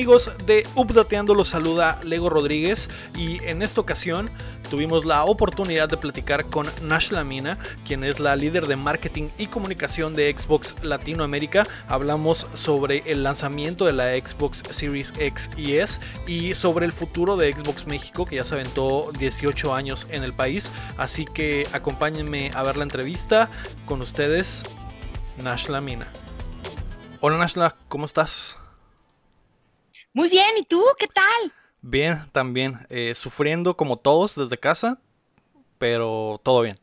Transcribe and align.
¿Qué 0.00 0.06
tal 0.06 0.14
amigos 0.14 0.32
de 0.46 0.66
Updateando? 0.76 1.34
Los 1.34 1.48
saluda 1.48 2.00
Lego 2.04 2.30
Rodríguez 2.30 2.88
y 3.18 3.44
en 3.44 3.60
esta 3.60 3.82
ocasión 3.82 4.30
tuvimos 4.70 5.04
la 5.04 5.24
oportunidad 5.24 5.90
de 5.90 5.98
platicar 5.98 6.46
con 6.46 6.66
Nash 6.80 7.10
Lamina, 7.10 7.58
quien 7.86 8.02
es 8.04 8.18
la 8.18 8.34
líder 8.34 8.66
de 8.66 8.76
marketing 8.76 9.28
y 9.36 9.48
comunicación 9.48 10.14
de 10.14 10.34
Xbox 10.34 10.74
Latinoamérica. 10.82 11.64
Hablamos 11.86 12.46
sobre 12.54 13.02
el 13.04 13.22
lanzamiento 13.22 13.84
de 13.84 13.92
la 13.92 14.18
Xbox 14.18 14.62
Series 14.70 15.12
X 15.18 15.50
y 15.58 15.74
S 15.74 16.00
y 16.26 16.54
sobre 16.54 16.86
el 16.86 16.92
futuro 16.92 17.36
de 17.36 17.52
Xbox 17.52 17.86
México, 17.86 18.24
que 18.24 18.36
ya 18.36 18.44
se 18.44 18.54
aventó 18.54 19.10
18 19.18 19.74
años 19.74 20.06
en 20.08 20.24
el 20.24 20.32
país. 20.32 20.70
Así 20.96 21.26
que 21.26 21.68
acompáñenme 21.74 22.52
a 22.54 22.62
ver 22.62 22.78
la 22.78 22.84
entrevista 22.84 23.50
con 23.84 24.00
ustedes, 24.00 24.62
Nash 25.44 25.68
Lamina. 25.68 26.08
Hola 27.20 27.36
Nashla, 27.36 27.76
¿cómo 27.88 28.06
estás? 28.06 28.56
Muy 30.12 30.28
bien, 30.28 30.50
¿y 30.58 30.64
tú 30.64 30.84
qué 30.98 31.06
tal? 31.06 31.52
Bien, 31.82 32.28
también. 32.32 32.86
Eh, 32.90 33.14
sufriendo 33.14 33.76
como 33.76 33.96
todos 33.96 34.34
desde 34.34 34.58
casa, 34.58 34.98
pero 35.78 36.40
todo 36.42 36.62
bien. 36.62 36.78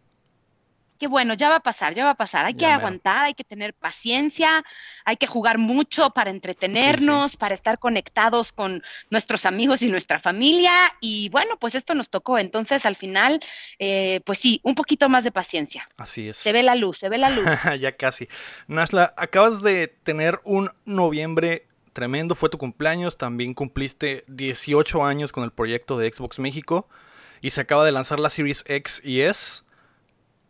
Qué 0.97 1.07
bueno, 1.07 1.35
ya 1.35 1.49
va 1.49 1.57
a 1.57 1.59
pasar, 1.59 1.93
ya 1.93 2.05
va 2.05 2.11
a 2.11 2.15
pasar. 2.15 2.45
Hay 2.45 2.55
que 2.55 2.65
aguantar, 2.65 3.25
hay 3.25 3.35
que 3.35 3.43
tener 3.43 3.75
paciencia, 3.75 4.63
hay 5.05 5.15
que 5.15 5.27
jugar 5.27 5.59
mucho 5.59 6.09
para 6.09 6.31
entretenernos, 6.31 7.37
para 7.37 7.53
estar 7.53 7.77
conectados 7.77 8.51
con 8.51 8.81
nuestros 9.11 9.45
amigos 9.45 9.83
y 9.83 9.89
nuestra 9.89 10.19
familia. 10.19 10.73
Y 10.99 11.29
bueno, 11.29 11.57
pues 11.59 11.75
esto 11.75 11.93
nos 11.93 12.09
tocó. 12.09 12.39
Entonces, 12.39 12.83
al 12.87 12.95
final, 12.95 13.39
eh, 13.77 14.21
pues 14.25 14.39
sí, 14.39 14.59
un 14.63 14.73
poquito 14.73 15.07
más 15.07 15.23
de 15.23 15.31
paciencia. 15.31 15.87
Así 15.97 16.29
es. 16.29 16.37
Se 16.37 16.51
ve 16.51 16.63
la 16.63 16.73
luz, 16.73 16.97
se 16.97 17.09
ve 17.09 17.19
la 17.19 17.29
luz. 17.29 17.45
ya 17.79 17.95
casi. 17.95 18.27
Nashla, 18.65 19.13
acabas 19.17 19.61
de 19.61 19.87
tener 19.87 20.41
un 20.45 20.71
noviembre 20.85 21.67
tremendo, 21.97 22.35
fue 22.35 22.51
tu 22.51 22.59
cumpleaños, 22.59 23.17
también 23.17 23.55
cumpliste 23.55 24.23
18 24.27 25.03
años 25.03 25.31
con 25.31 25.43
el 25.43 25.49
proyecto 25.49 25.97
de 25.97 26.13
Xbox 26.13 26.37
México 26.37 26.87
y 27.41 27.49
se 27.49 27.61
acaba 27.61 27.83
de 27.83 27.91
lanzar 27.91 28.19
la 28.19 28.29
Series 28.29 28.63
X 28.67 29.01
y 29.03 29.21
S. 29.21 29.63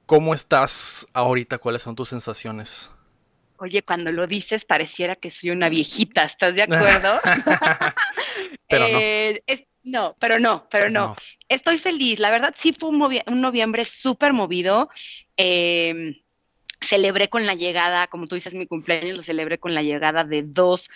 ¿Cómo 0.05 0.33
estás 0.33 1.07
ahorita? 1.13 1.59
¿Cuáles 1.59 1.83
son 1.83 1.95
tus 1.95 2.09
sensaciones? 2.09 2.91
Oye, 3.59 3.81
cuando 3.81 4.11
lo 4.11 4.27
dices 4.27 4.65
pareciera 4.65 5.15
que 5.15 5.31
soy 5.31 5.51
una 5.51 5.69
viejita, 5.69 6.25
¿estás 6.25 6.53
de 6.53 6.63
acuerdo? 6.63 7.17
pero 8.67 8.89
no. 8.89 8.99
Eh, 8.99 9.41
no, 9.85 10.17
pero 10.19 10.39
no, 10.39 10.67
pero 10.69 10.89
no. 10.89 11.15
Estoy 11.47 11.77
feliz. 11.77 12.19
La 12.19 12.29
verdad 12.29 12.53
sí 12.57 12.75
fue 12.77 12.89
un, 12.89 12.99
noviembre 13.39 13.85
súper 13.85 14.33
movido. 14.33 14.89
Em, 15.37 16.13
celebré 16.81 17.29
con 17.29 17.45
la 17.45 17.55
llegada, 17.55 18.07
como 18.07 18.27
tú 18.27 18.35
dices, 18.35 18.53
mi 18.53 18.67
cumpleaños 18.67 19.15
lo 19.15 19.23
celebré 19.23 19.59
con 19.59 19.73
la 19.73 19.81
llegada 19.81 20.25
de 20.25 20.43
dos 20.43 20.89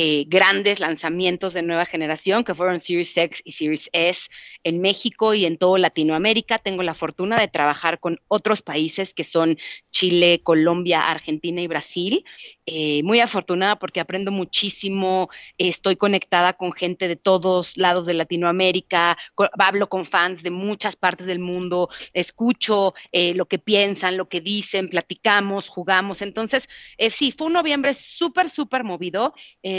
eh, 0.00 0.26
grandes 0.28 0.78
lanzamientos 0.78 1.54
de 1.54 1.62
nueva 1.62 1.84
generación, 1.84 2.44
que 2.44 2.54
fueron 2.54 2.80
Series 2.80 3.16
X 3.16 3.42
y 3.44 3.50
Series 3.50 3.90
S 3.92 4.28
en 4.62 4.80
México 4.80 5.34
y 5.34 5.44
en 5.44 5.58
toda 5.58 5.76
Latinoamérica. 5.76 6.58
Tengo 6.58 6.84
la 6.84 6.94
fortuna 6.94 7.40
de 7.40 7.48
trabajar 7.48 7.98
con 7.98 8.20
otros 8.28 8.62
países 8.62 9.12
que 9.12 9.24
son 9.24 9.58
Chile, 9.90 10.40
Colombia, 10.44 11.00
Argentina 11.00 11.60
y 11.60 11.66
Brasil. 11.66 12.24
Eh, 12.64 13.02
muy 13.02 13.18
afortunada 13.18 13.76
porque 13.80 13.98
aprendo 13.98 14.30
muchísimo, 14.30 15.30
estoy 15.56 15.96
conectada 15.96 16.52
con 16.52 16.70
gente 16.70 17.08
de 17.08 17.16
todos 17.16 17.76
lados 17.76 18.06
de 18.06 18.14
Latinoamérica, 18.14 19.18
hablo 19.58 19.88
con 19.88 20.04
fans 20.04 20.44
de 20.44 20.50
muchas 20.50 20.94
partes 20.94 21.26
del 21.26 21.40
mundo, 21.40 21.88
escucho 22.12 22.94
eh, 23.10 23.34
lo 23.34 23.46
que 23.46 23.58
piensan, 23.58 24.16
lo 24.16 24.28
que 24.28 24.40
dicen, 24.40 24.90
platicamos, 24.90 25.66
jugamos. 25.66 26.22
Entonces, 26.22 26.68
sí, 27.10 27.32
fue 27.32 27.48
un 27.48 27.54
noviembre 27.54 27.94
súper, 27.94 28.48
súper 28.48 28.84
movido 28.84 29.34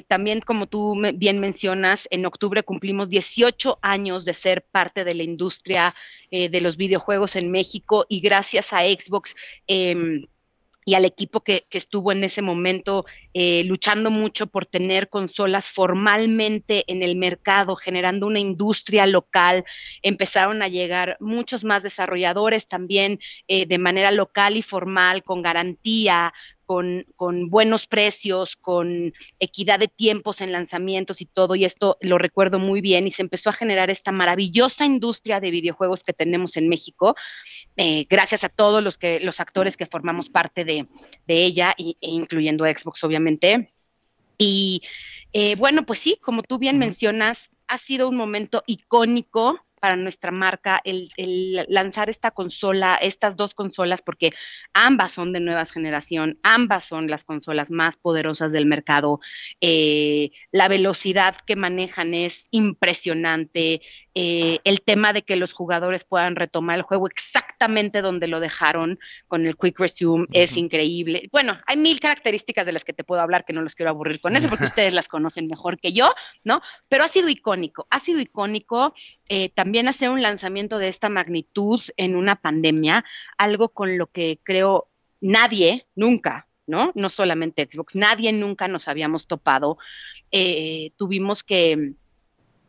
también, 0.10 0.42
como 0.42 0.66
tú 0.66 0.96
bien 1.14 1.40
mencionas, 1.40 2.08
en 2.10 2.26
octubre 2.26 2.64
cumplimos 2.64 3.10
18 3.10 3.78
años 3.84 4.26
de 4.26 4.34
ser 4.34 4.64
parte 4.64 5.04
de 5.04 5.14
la 5.14 5.22
industria 5.22 5.94
eh, 6.32 6.50
de 6.50 6.62
los 6.62 6.78
videojuegos 6.78 7.36
en 7.36 7.52
México 7.52 8.08
y 8.10 8.20
gracias 8.20 8.74
a 8.74 8.80
Xbox. 8.80 9.36
Em, 9.68 10.24
y 10.84 10.96
al 10.96 11.06
equipo 11.06 11.42
que, 11.42 11.68
estuvo 11.70 12.12
en 12.12 12.24
ese 12.24 12.42
momento 12.42 13.06
eh, 13.36 13.64
luchando 13.66 14.10
mucho 14.10 14.48
por 14.48 14.66
tener 14.66 15.10
consolas 15.10 15.68
formalmente 15.68 16.86
en 16.88 17.04
el 17.04 17.16
mercado, 17.16 17.76
generando 17.76 18.26
una 18.26 18.40
industria 18.40 19.06
local. 19.06 19.64
Empezaron 20.02 20.64
a 20.64 20.68
llegar 20.70 21.18
muchos 21.20 21.64
más 21.64 21.84
desarrolladores 21.84 22.68
también 22.68 23.20
eh, 23.48 23.68
de 23.68 23.78
manera 23.78 24.10
local 24.10 24.58
y 24.58 24.64
formal, 24.64 25.22
con 25.24 25.44
garantía, 25.44 26.34
con, 26.70 27.50
buenos 27.50 27.88
precios, 27.88 28.56
con 28.56 29.12
equidad 29.40 29.80
de 29.80 29.88
tiempos 29.88 30.40
en 30.40 30.52
lanzamientos 30.52 31.20
y 31.20 31.26
todo, 31.26 31.56
y 31.56 31.66
esto 31.66 31.98
lo 32.00 32.20
recuerdo 32.20 32.60
muy 32.60 32.80
bien, 32.80 33.08
y 33.08 33.12
se 33.12 33.24
empezó 33.24 33.50
a 33.50 33.54
generar 33.54 33.90
esta 33.90 34.12
maravillosa 34.12 34.86
industria 34.86 35.40
de 35.40 35.50
videojuegos 35.50 36.04
que 36.04 36.14
tenemos 36.14 36.58
en 36.58 36.70
México, 36.70 37.16
eh, 37.76 38.06
gracias 38.08 38.44
a 38.44 38.50
todos 38.50 38.84
los, 38.84 39.00
que, 39.00 39.20
los 39.20 39.40
actores 39.40 39.78
que 39.78 39.88
formamos 39.88 40.30
parte 40.30 40.64
de, 40.64 40.88
ella, 41.26 41.74
e 41.76 41.96
incluyendo 42.02 42.66
Xbox, 42.66 43.04
obviamente. 43.04 43.74
Y 44.38 44.82
eh, 45.34 45.56
bueno, 45.56 45.88
pues 45.88 45.98
sí, 45.98 46.20
como 46.22 46.44
tú 46.44 46.60
bien 46.60 46.78
mencionas, 46.78 47.50
ha 47.68 47.80
sido 47.80 48.10
un 48.10 48.16
momento 48.16 48.64
icónico 48.68 49.66
para 49.80 49.96
nuestra 49.96 50.32
marca 50.32 50.82
el, 50.84 51.10
lanzar 51.68 52.10
esta 52.10 52.32
consola, 52.32 52.96
estas 52.96 53.36
dos 53.36 53.54
consolas, 53.54 54.02
porque 54.02 54.32
ambas 54.74 55.12
son 55.12 55.34
de 55.34 55.40
nueva 55.40 55.66
generación, 55.66 56.40
ambas 56.44 56.84
son 56.86 57.10
las 57.10 57.24
consolas 57.24 57.72
más 57.72 57.98
poderosas 57.98 58.52
del 58.52 58.66
mercado. 58.66 59.20
Eh, 59.62 60.32
la 60.52 60.68
velocidad 60.68 61.36
que 61.46 61.56
manejan 61.56 62.14
es 62.14 62.48
impresionante. 62.52 63.82
Eh, 64.14 64.60
el 64.64 64.82
tema 64.82 65.14
de 65.14 65.24
que 65.24 65.36
los 65.36 65.54
jugadores 65.54 66.04
puedan 66.04 66.36
retomar 66.36 66.78
el 66.78 66.84
juego 66.84 67.08
exactamente 67.08 67.49
donde 68.02 68.28
lo 68.28 68.40
dejaron 68.40 69.00
con 69.28 69.46
el 69.46 69.58
Quick 69.58 69.80
Resume 69.80 70.26
es 70.32 70.56
increíble. 70.56 71.30
Bueno, 71.32 71.60
hay 71.66 71.78
mil 71.78 72.00
características 72.00 72.66
de 72.66 72.72
las 72.72 72.86
que 72.86 72.94
te 72.94 73.04
puedo 73.04 73.22
hablar 73.22 73.44
que 73.44 73.54
no 73.54 73.62
los 73.62 73.76
quiero 73.76 73.90
aburrir 73.90 74.22
con 74.22 74.36
eso 74.36 74.48
porque 74.48 74.64
ustedes 74.66 74.94
las 74.94 75.08
conocen 75.08 75.48
mejor 75.48 75.78
que 75.78 75.92
yo, 75.92 76.14
¿no? 76.44 76.62
Pero 76.88 77.04
ha 77.04 77.08
sido 77.08 77.28
icónico, 77.30 77.88
ha 77.90 78.00
sido 78.00 78.20
icónico. 78.22 78.94
Eh, 79.28 79.50
también 79.50 79.88
hacer 79.88 80.10
un 80.10 80.22
lanzamiento 80.22 80.80
de 80.80 80.88
esta 80.88 81.10
magnitud 81.10 81.82
en 81.98 82.16
una 82.16 82.38
pandemia, 82.38 83.04
algo 83.38 83.70
con 83.70 83.98
lo 83.98 84.08
que 84.08 84.40
creo 84.44 84.88
nadie, 85.22 85.86
nunca, 85.96 86.48
¿no? 86.66 86.92
No 86.96 87.10
solamente 87.10 87.68
Xbox, 87.70 87.96
nadie 87.96 88.32
nunca 88.32 88.68
nos 88.68 88.88
habíamos 88.88 89.28
topado. 89.28 89.78
Eh, 90.32 90.92
tuvimos 90.96 91.44
que, 91.44 91.94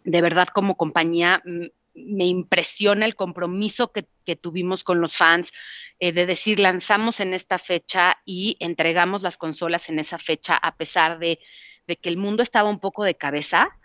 de 0.04 0.22
verdad, 0.22 0.48
como 0.48 0.76
compañía, 0.76 1.42
me 2.06 2.26
impresiona 2.26 3.06
el 3.06 3.16
compromiso 3.16 3.92
que, 3.92 4.06
tuvimos 4.40 4.84
con 4.84 5.00
los 5.00 5.16
fans 5.16 5.50
eh, 5.98 6.12
de 6.12 6.24
decir 6.24 6.60
lanzamos 6.60 7.18
en 7.18 7.34
esta 7.34 7.58
fecha 7.58 8.16
y 8.24 8.56
entregamos 8.60 9.22
las 9.22 9.36
consolas 9.36 9.88
en 9.88 9.98
esa 9.98 10.18
fecha 10.18 10.54
a 10.56 10.76
pesar 10.76 11.18
de, 11.18 11.40
que 11.88 12.08
el 12.08 12.16
mundo 12.16 12.44
estaba 12.44 12.70
un 12.70 12.78
poco 12.78 13.02
de 13.02 13.16
cabeza 13.16 13.76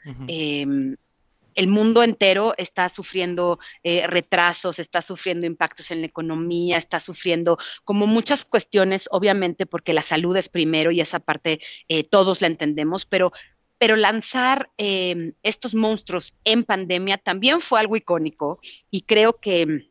el 1.55 1.67
mundo 1.69 2.03
entero 2.03 2.53
está 2.57 2.89
sufriendo 2.89 3.59
eh, 3.81 4.05
retrasos, 4.07 4.77
está 4.77 5.01
sufriendo 5.01 5.47
impactos 5.47 5.89
en 5.89 6.01
la 6.01 6.07
economía, 6.07 6.77
está 6.77 6.99
sufriendo 6.99 7.57
como 7.85 8.05
muchas 8.07 8.45
cuestiones, 8.45 9.07
obviamente 9.09 9.65
porque 9.65 9.93
la 9.93 10.01
salud 10.01 10.35
es 10.35 10.49
primero 10.49 10.91
y 10.91 11.01
esa 11.01 11.19
parte 11.19 11.61
eh, 11.87 12.03
todos 12.03 12.41
la 12.41 12.47
entendemos, 12.47 13.05
pero, 13.05 13.31
pero 13.77 13.95
lanzar 13.95 14.69
em, 14.77 15.33
estos 15.43 15.73
monstruos 15.73 16.33
en 16.43 16.63
pandemia 16.63 17.17
también 17.17 17.61
fue 17.61 17.79
algo 17.79 17.95
icónico 17.95 18.59
y 18.89 19.01
creo 19.01 19.39
que, 19.39 19.89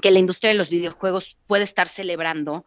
que 0.00 0.10
la 0.10 0.18
industria 0.18 0.52
de 0.52 0.58
los 0.58 0.70
videojuegos 0.70 1.36
puede 1.46 1.64
estar 1.64 1.88
celebrando 1.88 2.64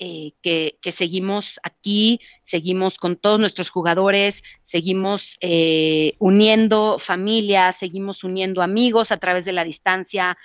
eh, 0.00 0.34
que, 0.42 0.92
seguimos 0.92 1.58
aquí, 1.64 2.20
seguimos 2.44 2.98
con 2.98 3.16
todos 3.16 3.40
nuestros 3.40 3.68
jugadores, 3.68 4.44
seguimos 4.62 5.36
eh, 5.40 6.14
uniendo 6.20 7.00
familias, 7.00 7.76
seguimos 7.76 8.22
uniendo 8.22 8.62
amigos 8.62 9.10
a 9.10 9.16
través 9.16 9.44
de 9.44 9.52
la 9.52 9.64
distancia. 9.64 10.38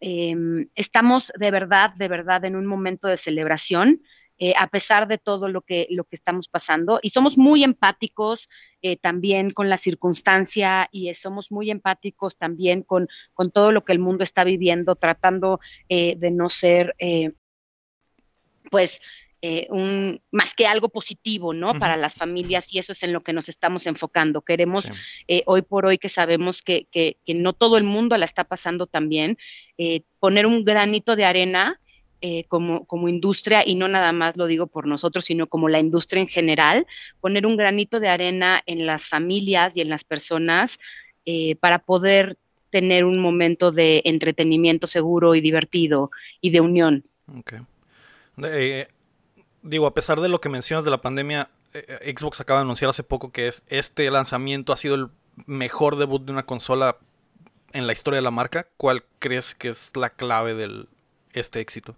Em, 0.00 0.68
estamos 0.74 1.32
de 1.38 1.50
verdad, 1.50 1.92
de 1.96 2.08
verdad 2.08 2.46
en 2.46 2.56
un 2.56 2.64
momento 2.64 3.06
de 3.06 3.18
celebración. 3.18 4.00
Eh, 4.38 4.52
a 4.58 4.66
pesar 4.66 5.06
de 5.06 5.16
todo 5.16 5.48
lo 5.48 5.60
que, 5.62 5.86
lo 5.90 6.04
que 6.04 6.16
estamos 6.16 6.48
pasando. 6.48 6.98
Y 7.02 7.10
somos 7.10 7.38
muy 7.38 7.62
empáticos 7.62 8.48
también 9.00 9.50
con 9.50 9.70
la 9.70 9.78
circunstancia 9.78 10.90
y 10.92 11.14
somos 11.14 11.50
muy 11.50 11.70
empáticos 11.70 12.36
también 12.36 12.82
con, 12.82 13.08
con, 13.32 13.50
todo 13.50 13.72
lo 13.72 13.82
que 13.82 13.92
el 13.92 13.98
mundo 13.98 14.24
está 14.24 14.44
viviendo, 14.44 14.94
tratando 14.94 15.58
de 15.88 16.30
no 16.30 16.50
ser 16.50 16.94
pues 18.70 19.00
eh, 19.46 19.66
un, 19.68 20.22
más 20.30 20.54
que 20.54 20.66
algo 20.66 20.88
positivo, 20.88 21.52
¿no? 21.52 21.78
Para 21.78 21.98
las 21.98 22.14
familias 22.14 22.72
y 22.72 22.78
eso 22.78 22.92
es 22.92 23.02
en 23.02 23.12
lo 23.12 23.20
que 23.20 23.34
nos 23.34 23.50
estamos 23.50 23.86
enfocando. 23.86 24.40
Queremos 24.40 24.88
eh, 25.28 25.42
hoy 25.44 25.60
por 25.60 25.84
hoy 25.84 25.98
que 25.98 26.08
sabemos 26.08 26.62
que, 26.62 26.86
que, 26.90 27.18
no 27.34 27.52
todo 27.52 27.76
el 27.76 27.84
mundo 27.84 28.16
la 28.16 28.24
está 28.24 28.44
pasando 28.44 28.86
tan 28.86 29.10
bien, 29.10 29.36
eh, 29.76 30.00
poner 30.18 30.46
un 30.46 30.64
granito 30.64 31.14
de 31.14 31.26
arena 31.26 31.78
eh, 32.20 32.44
como, 32.48 32.86
como 32.86 33.08
industria, 33.08 33.62
y 33.66 33.74
no 33.74 33.88
nada 33.88 34.12
más 34.12 34.36
lo 34.36 34.46
digo 34.46 34.66
por 34.66 34.86
nosotros, 34.86 35.26
sino 35.26 35.46
como 35.46 35.68
la 35.68 35.80
industria 35.80 36.20
en 36.20 36.26
general, 36.26 36.86
poner 37.20 37.46
un 37.46 37.56
granito 37.56 38.00
de 38.00 38.08
arena 38.08 38.62
en 38.66 38.86
las 38.86 39.08
familias 39.08 39.76
y 39.76 39.82
en 39.82 39.90
las 39.90 40.04
personas 40.04 40.78
eh, 41.26 41.56
para 41.56 41.80
poder 41.80 42.38
tener 42.70 43.04
un 43.04 43.20
momento 43.20 43.72
de 43.72 44.02
entretenimiento 44.04 44.86
seguro 44.86 45.34
y 45.34 45.40
divertido 45.40 46.10
y 46.40 46.50
de 46.50 46.60
unión. 46.60 47.04
Okay. 47.40 47.60
Eh, 48.42 48.88
digo, 49.62 49.86
a 49.86 49.94
pesar 49.94 50.20
de 50.20 50.28
lo 50.28 50.40
que 50.40 50.48
mencionas 50.48 50.84
de 50.84 50.90
la 50.90 51.02
pandemia, 51.02 51.50
Xbox 51.72 52.40
acaba 52.40 52.60
de 52.60 52.64
anunciar 52.64 52.88
hace 52.88 53.02
poco 53.02 53.32
que 53.32 53.48
es, 53.48 53.62
este 53.68 54.10
lanzamiento 54.10 54.72
ha 54.72 54.76
sido 54.76 54.94
el 54.94 55.08
mejor 55.46 55.96
debut 55.96 56.24
de 56.24 56.32
una 56.32 56.46
consola 56.46 56.96
en 57.74 57.86
la 57.86 57.92
historia 57.92 58.18
de 58.18 58.22
la 58.22 58.30
marca. 58.30 58.66
¿Cuál 58.76 59.04
crees 59.18 59.54
que 59.54 59.68
es 59.68 59.90
la 59.94 60.10
clave 60.10 60.54
de 60.54 60.86
este 61.32 61.60
éxito? 61.60 61.96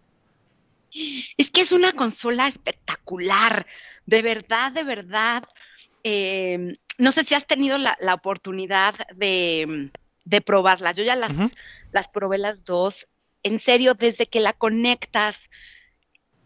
Es 1.36 1.50
que 1.50 1.60
es 1.60 1.72
una 1.72 1.92
consola 1.92 2.46
espectacular, 2.46 3.66
de 4.06 4.22
verdad, 4.22 4.72
de 4.72 4.84
verdad. 4.84 5.44
Em, 6.02 6.76
no 6.98 7.12
sé 7.12 7.24
si 7.24 7.34
has 7.34 7.46
tenido 7.46 7.78
la, 7.78 7.96
oportunidad 8.14 8.94
de, 9.14 9.90
de, 10.24 10.40
probarla. 10.40 10.92
Yo 10.92 11.04
ya 11.04 11.16
las, 11.16 11.34
las 11.92 12.08
probé 12.08 12.38
las 12.38 12.64
dos. 12.64 13.08
En 13.42 13.58
serio, 13.58 13.94
desde 13.94 14.26
que 14.26 14.40
la 14.40 14.52
conectas 14.52 15.50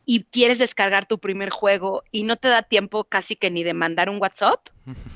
y 0.04 0.24
quieres 0.24 0.58
descargar 0.58 1.06
tu 1.06 1.18
primer 1.18 1.50
juego 1.50 2.02
y 2.10 2.24
no 2.24 2.36
te 2.36 2.48
da 2.48 2.62
tiempo 2.62 3.04
casi 3.04 3.36
que 3.36 3.50
ni 3.50 3.62
de 3.62 3.74
mandar 3.74 4.10
un 4.10 4.20
WhatsApp, 4.20 4.68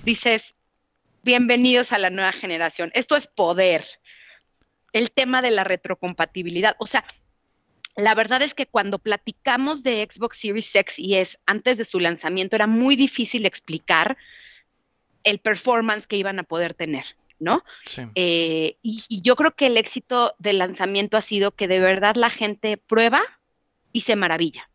dices, 0.05 0.55
bienvenidos 1.25 1.93
a 1.93 1.99
la 1.99 2.11
nueva 2.11 2.33
generación. 2.33 2.93
Esto 2.95 3.17
es 3.17 3.27
poder. 3.27 3.85
El 4.93 5.11
tema 5.11 5.43
de 5.43 5.51
la 5.51 5.65
retrocompatibilidad. 5.65 6.77
O 6.79 6.87
sea, 6.87 7.05
la 7.97 8.15
verdad 8.15 8.43
es 8.43 8.55
que 8.55 8.67
cuando 8.67 8.99
platicamos 8.99 9.83
de 9.83 10.07
Xbox 10.11 10.39
Series 10.39 10.75
X 10.75 10.99
y 10.99 11.15
S 11.15 11.39
antes 11.47 11.79
de 11.79 11.85
su 11.85 12.01
lanzamiento, 12.01 12.57
era 12.57 12.67
muy 12.67 12.97
difícil 12.97 13.47
explicar 13.47 14.17
el 15.23 15.39
performance 15.39 16.07
que 16.07 16.17
iban 16.17 16.39
a 16.39 16.43
poder 16.43 16.75
tener, 16.75 17.17
¿no? 17.39 17.65
Eh, 18.15 18.77
y, 18.83 19.03
yo 19.23 19.37
creo 19.37 19.55
que 19.55 19.67
el 19.67 19.77
éxito 19.77 20.35
del 20.39 20.59
lanzamiento 20.59 21.17
ha 21.17 21.23
sido 21.23 21.53
que 21.53 21.69
de 21.69 21.81
verdad 21.81 22.17
la 22.17 22.31
gente 22.31 22.77
prueba 22.77 23.23
y 23.93 24.01
se 24.03 24.17
maravilla. 24.17 24.69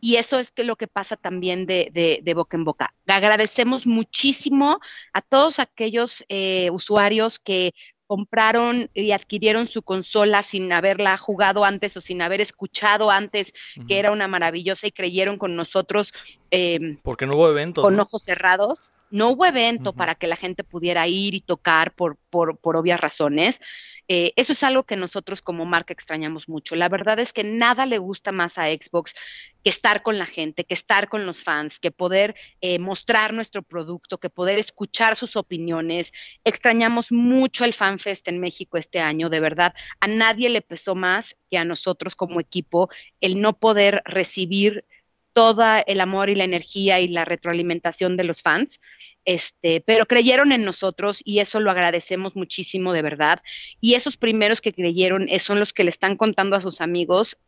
Y 0.00 0.16
eso 0.16 0.40
es 0.40 0.50
que 0.50 0.64
lo 0.64 0.74
que 0.74 0.88
pasa 0.88 1.16
también 1.16 1.66
de, 1.66 2.32
boca 2.34 2.56
en 2.56 2.64
boca. 2.64 2.94
Agradecemos 3.06 3.86
muchísimo 3.86 4.80
a 5.12 5.20
todos 5.20 5.60
aquellos 5.60 6.24
eh, 6.28 6.70
usuarios 6.72 7.38
que 7.38 7.72
compraron 8.12 8.90
y 8.92 9.12
adquirieron 9.12 9.66
su 9.66 9.80
consola 9.80 10.42
sin 10.42 10.70
haberla 10.70 11.16
jugado 11.16 11.64
antes 11.64 11.96
o 11.96 12.02
sin 12.02 12.20
haber 12.20 12.42
escuchado 12.42 13.10
antes 13.10 13.54
que 13.88 13.98
era 13.98 14.12
una 14.12 14.28
maravillosa 14.28 14.86
y 14.86 14.92
creyeron 14.92 15.38
con 15.38 15.56
nosotros. 15.56 16.12
Em, 16.50 16.98
Porque 17.02 17.24
no 17.24 17.36
hubo 17.36 17.48
eventos. 17.48 17.82
Con 17.82 17.98
ojos 17.98 18.22
cerrados. 18.22 18.92
No 19.10 19.30
hubo 19.30 19.46
evento 19.46 19.94
para 19.94 20.14
que 20.14 20.26
la 20.26 20.36
gente 20.36 20.62
pudiera 20.62 21.06
ir 21.08 21.34
y 21.34 21.40
tocar 21.40 21.94
por, 21.94 22.16
por, 22.28 22.58
por 22.58 22.76
obvias 22.76 23.00
razones. 23.00 23.60
Eh, 24.08 24.34
eso 24.36 24.52
es 24.52 24.62
algo 24.62 24.82
que 24.82 24.96
nosotros 24.96 25.40
como 25.40 25.64
marca 25.64 25.94
extrañamos 25.94 26.50
mucho. 26.50 26.76
La 26.76 26.90
verdad 26.90 27.18
es 27.18 27.32
que 27.32 27.44
nada 27.44 27.86
le 27.86 27.96
gusta 27.96 28.30
más 28.30 28.58
a 28.58 28.66
Xbox 28.66 29.14
que 29.62 29.70
estar 29.70 30.02
con 30.02 30.18
la 30.18 30.26
gente, 30.26 30.64
que 30.64 30.74
estar 30.74 31.08
con 31.08 31.26
los 31.26 31.42
fans, 31.42 31.78
que 31.78 31.90
poder 31.90 32.34
eh, 32.60 32.78
mostrar 32.78 33.32
nuestro 33.32 33.62
producto, 33.62 34.18
que 34.18 34.30
poder 34.30 34.58
escuchar 34.58 35.16
sus 35.16 35.36
opiniones. 35.36 36.12
Extrañamos 36.44 37.12
mucho 37.12 37.64
el 37.64 37.72
FanFest 37.72 38.28
en 38.28 38.40
México 38.40 38.76
este 38.76 39.00
año, 39.00 39.28
de 39.30 39.40
verdad. 39.40 39.74
A 40.00 40.06
nadie 40.06 40.48
le 40.48 40.62
pesó 40.62 40.94
más 40.94 41.36
que 41.50 41.58
a 41.58 41.64
nosotros 41.64 42.16
como 42.16 42.40
equipo 42.40 42.88
el 43.20 43.40
no 43.40 43.58
poder 43.58 44.02
recibir 44.04 44.84
todo 45.32 45.64
el 45.86 46.00
amor 46.00 46.28
y 46.28 46.34
la 46.34 46.44
energía 46.44 47.00
y 47.00 47.08
la 47.08 47.24
retroalimentación 47.24 48.16
de 48.16 48.24
los 48.24 48.42
fans, 48.42 48.80
este, 49.24 49.80
pero 49.80 50.06
creyeron 50.06 50.52
en 50.52 50.64
nosotros 50.64 51.22
y 51.24 51.38
eso 51.38 51.60
lo 51.60 51.70
agradecemos 51.70 52.36
muchísimo 52.36 52.92
de 52.92 53.02
verdad. 53.02 53.40
Y 53.80 53.94
esos 53.94 54.16
primeros 54.16 54.60
que 54.60 54.72
creyeron 54.72 55.28
eh, 55.28 55.38
son 55.38 55.58
los 55.58 55.72
que 55.72 55.84
le 55.84 55.90
están 55.90 56.16
contando 56.16 56.56
a 56.56 56.60
sus 56.60 56.80
amigos 56.80 57.38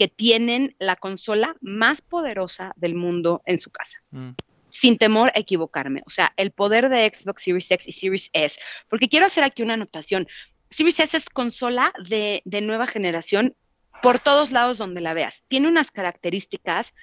que 0.00 0.08
tienen 0.08 0.74
la 0.78 0.96
consola 0.96 1.56
más 1.60 2.00
poderosa 2.00 2.72
del 2.76 2.94
mundo 2.94 3.42
en 3.44 3.60
su 3.60 3.68
casa. 3.68 3.98
Mm. 4.12 4.30
Sin 4.70 4.96
temor 4.96 5.30
a 5.34 5.40
equivocarme. 5.40 6.00
O 6.06 6.10
sea, 6.10 6.32
el 6.38 6.52
poder 6.52 6.88
de 6.88 7.12
Xbox 7.14 7.42
Series 7.42 7.70
X 7.70 7.86
y 7.86 7.92
Series 7.92 8.30
S. 8.32 8.58
Porque 8.88 9.10
quiero 9.10 9.26
hacer 9.26 9.44
aquí 9.44 9.62
una 9.62 9.74
anotación. 9.74 10.26
Series 10.70 11.00
S 11.00 11.18
es 11.18 11.28
consola 11.28 11.92
de, 12.08 12.40
de 12.46 12.62
nueva 12.62 12.86
generación 12.86 13.54
por 14.00 14.20
todos 14.20 14.52
lados 14.52 14.78
donde 14.78 15.02
la 15.02 15.12
veas. 15.12 15.44
Tiene 15.48 15.68
unas 15.68 15.90
características 15.90 16.94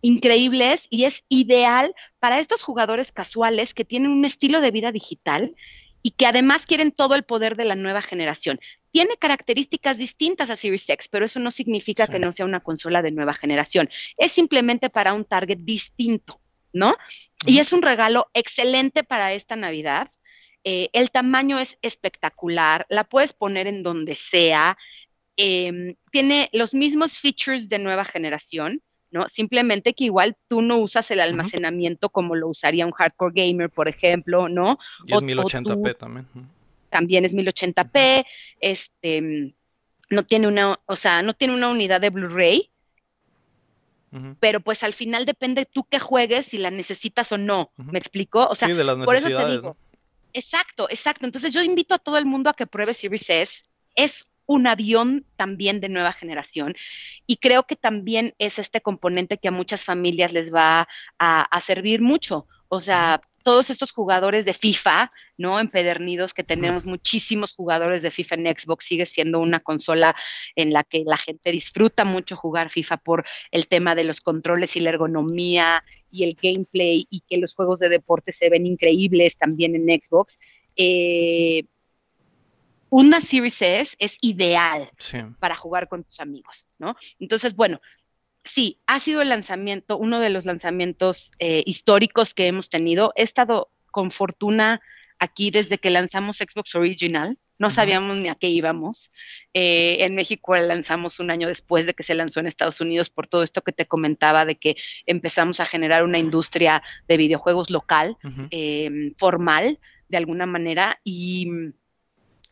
increíbles 0.00 0.86
y 0.90 1.06
es 1.06 1.24
ideal 1.28 1.92
para 2.20 2.38
estos 2.38 2.62
jugadores 2.62 3.10
casuales 3.10 3.74
que 3.74 3.84
tienen 3.84 4.12
un 4.12 4.24
estilo 4.24 4.60
de 4.60 4.70
vida 4.70 4.92
digital 4.92 5.56
y 6.04 6.12
que 6.12 6.26
además 6.26 6.66
quieren 6.66 6.92
todo 6.92 7.16
el 7.16 7.24
poder 7.24 7.56
de 7.56 7.64
la 7.64 7.74
nueva 7.74 8.00
generación. 8.00 8.60
Tiene 8.94 9.16
características 9.16 9.98
distintas 9.98 10.50
a 10.50 10.56
Series 10.56 10.88
X, 10.88 11.08
pero 11.10 11.24
eso 11.24 11.40
no 11.40 11.50
significa 11.50 12.06
que 12.06 12.20
no 12.20 12.30
sea 12.30 12.46
una 12.46 12.60
consola 12.60 13.02
de 13.02 13.10
nueva 13.10 13.34
generación. 13.34 13.90
Es 14.16 14.30
simplemente 14.30 14.88
para 14.88 15.14
un 15.14 15.24
target 15.24 15.58
distinto, 15.58 16.40
¿no? 16.72 16.94
Y 17.44 17.58
es 17.58 17.72
un 17.72 17.82
regalo 17.82 18.28
excelente 18.34 19.02
para 19.02 19.32
esta 19.32 19.56
Navidad. 19.56 20.08
Eh, 20.62 20.90
el 20.92 21.10
tamaño 21.10 21.58
es 21.58 21.76
espectacular, 21.82 22.86
la 22.88 23.02
puedes 23.02 23.32
poner 23.32 23.66
en 23.66 23.82
donde 23.82 24.14
sea, 24.14 24.78
Em, 25.36 25.96
tiene 26.12 26.48
los 26.52 26.74
mismos 26.74 27.18
features 27.18 27.68
de 27.68 27.78
nueva 27.78 28.04
generación, 28.04 28.82
¿no? 29.10 29.28
Simplemente 29.28 29.92
que 29.92 30.04
igual 30.04 30.36
tú 30.48 30.62
no 30.62 30.78
usas 30.78 31.10
el 31.10 31.20
almacenamiento 31.20 32.08
como 32.08 32.36
lo 32.36 32.48
usaría 32.48 32.86
un 32.86 32.92
hardcore 32.92 33.32
gamer, 33.34 33.70
por 33.70 33.88
ejemplo, 33.88 34.48
¿no? 34.48 34.78
Y 35.06 35.14
es 35.14 35.20
1080p 35.20 35.96
también. 35.96 36.26
También 36.94 37.24
es 37.24 37.34
1080p, 37.34 38.24
este, 38.60 39.52
no 40.10 40.22
tiene 40.22 40.46
una, 40.46 40.78
o 40.86 40.94
sea, 40.94 41.22
no 41.22 41.34
tiene 41.34 41.54
una 41.54 41.70
unidad 41.70 42.00
de 42.00 42.10
Blu-ray, 42.10 42.70
pero 44.38 44.60
pues 44.60 44.84
al 44.84 44.92
final 44.92 45.24
depende 45.24 45.66
tú 45.66 45.82
qué 45.90 45.98
juegues, 45.98 46.46
si 46.46 46.58
la 46.58 46.70
necesitas 46.70 47.32
o 47.32 47.36
no, 47.36 47.72
¿me 47.76 47.98
explico? 47.98 48.46
O 48.46 48.54
sea, 48.54 48.68
por 49.04 49.16
eso 49.16 49.26
te 49.26 49.50
digo, 49.50 49.76
exacto, 50.32 50.86
exacto, 50.88 51.26
entonces 51.26 51.52
yo 51.52 51.62
invito 51.62 51.94
a 51.94 51.98
todo 51.98 52.16
el 52.16 52.26
mundo 52.26 52.48
a 52.48 52.54
que 52.54 52.68
pruebe 52.68 52.94
Series 52.94 53.28
S, 53.28 53.64
es 53.96 54.28
un 54.46 54.68
avión 54.68 55.26
también 55.34 55.80
de 55.80 55.88
nueva 55.88 56.12
generación. 56.12 56.76
Y 57.26 57.38
creo 57.38 57.66
que 57.66 57.74
también 57.74 58.34
es 58.38 58.60
este 58.60 58.80
componente 58.80 59.38
que 59.38 59.48
a 59.48 59.50
muchas 59.50 59.84
familias 59.84 60.32
les 60.32 60.54
va 60.54 60.86
a, 61.18 61.60
servir 61.60 62.02
mucho. 62.02 62.46
O 62.68 62.80
sea, 62.80 63.20
todos 63.44 63.70
estos 63.70 63.92
jugadores 63.92 64.44
de 64.44 64.54
FIFA, 64.54 65.12
¿no? 65.36 65.60
Empedernidos, 65.60 66.34
que 66.34 66.42
tenemos 66.42 66.86
muchísimos 66.86 67.54
jugadores 67.54 68.02
de 68.02 68.10
FIFA 68.10 68.34
en 68.36 68.46
Xbox, 68.58 68.86
sigue 68.86 69.06
siendo 69.06 69.38
una 69.38 69.60
consola 69.60 70.16
en 70.56 70.72
la 70.72 70.82
que 70.82 71.04
la 71.06 71.18
gente 71.18 71.52
disfruta 71.52 72.04
mucho 72.04 72.36
jugar 72.36 72.70
FIFA 72.70 72.96
por 72.96 73.24
el 73.52 73.68
tema 73.68 73.94
de 73.94 74.04
los 74.04 74.20
controles 74.20 74.74
y 74.74 74.80
la 74.80 74.90
ergonomía 74.90 75.84
y 76.10 76.24
el 76.24 76.36
gameplay 76.42 77.06
y 77.10 77.20
que 77.20 77.36
los 77.36 77.54
juegos 77.54 77.78
de 77.78 77.90
deporte 77.90 78.32
se 78.32 78.48
ven 78.48 78.66
increíbles 78.66 79.36
también 79.36 79.76
en 79.76 80.00
Xbox. 80.00 80.40
Eh, 80.74 81.64
una 82.88 83.20
Series 83.20 83.60
S 83.60 83.96
es 83.98 84.16
ideal 84.22 84.90
para 85.38 85.54
jugar 85.54 85.88
con 85.88 86.04
tus 86.04 86.20
amigos, 86.20 86.64
¿no? 86.78 86.96
Entonces, 87.18 87.56
bueno, 87.56 87.80
sí, 88.44 88.78
ha 88.86 89.00
sido 89.00 89.22
el 89.22 89.28
lanzamiento, 89.30 89.96
uno 89.96 90.20
de 90.20 90.30
los 90.30 90.44
lanzamientos 90.44 91.32
eh, 91.38 91.62
históricos 91.66 92.34
que 92.34 92.46
hemos 92.46 92.68
tenido. 92.68 93.12
He 93.16 93.22
estado 93.22 93.70
con 93.90 94.10
fortuna 94.10 94.80
aquí 95.18 95.50
desde 95.50 95.78
que 95.78 95.90
lanzamos 95.90 96.38
Xbox 96.38 96.74
Original. 96.74 97.38
No 97.56 97.70
sabíamos 97.70 98.16
ni 98.16 98.28
a 98.28 98.34
qué 98.34 98.48
íbamos. 98.48 99.12
Eh, 99.54 99.98
en 100.00 100.16
México 100.16 100.56
lanzamos 100.56 101.20
un 101.20 101.30
año 101.30 101.46
después 101.46 101.86
de 101.86 101.94
que 101.94 102.02
se 102.02 102.16
lanzó 102.16 102.40
en 102.40 102.46
Estados 102.46 102.80
Unidos 102.80 103.10
por 103.10 103.28
todo 103.28 103.44
esto 103.44 103.62
que 103.62 103.72
te 103.72 103.86
comentaba 103.86 104.44
de 104.44 104.56
que 104.56 104.76
empezamos 105.06 105.60
a 105.60 105.66
generar 105.66 106.04
una 106.04 106.18
industria 106.18 106.82
de 107.06 107.16
videojuegos 107.16 107.70
local, 107.70 108.16
eh, 108.50 109.12
formal, 109.16 109.78
de 110.08 110.16
alguna 110.16 110.46
manera. 110.46 111.00
Y 111.04 111.48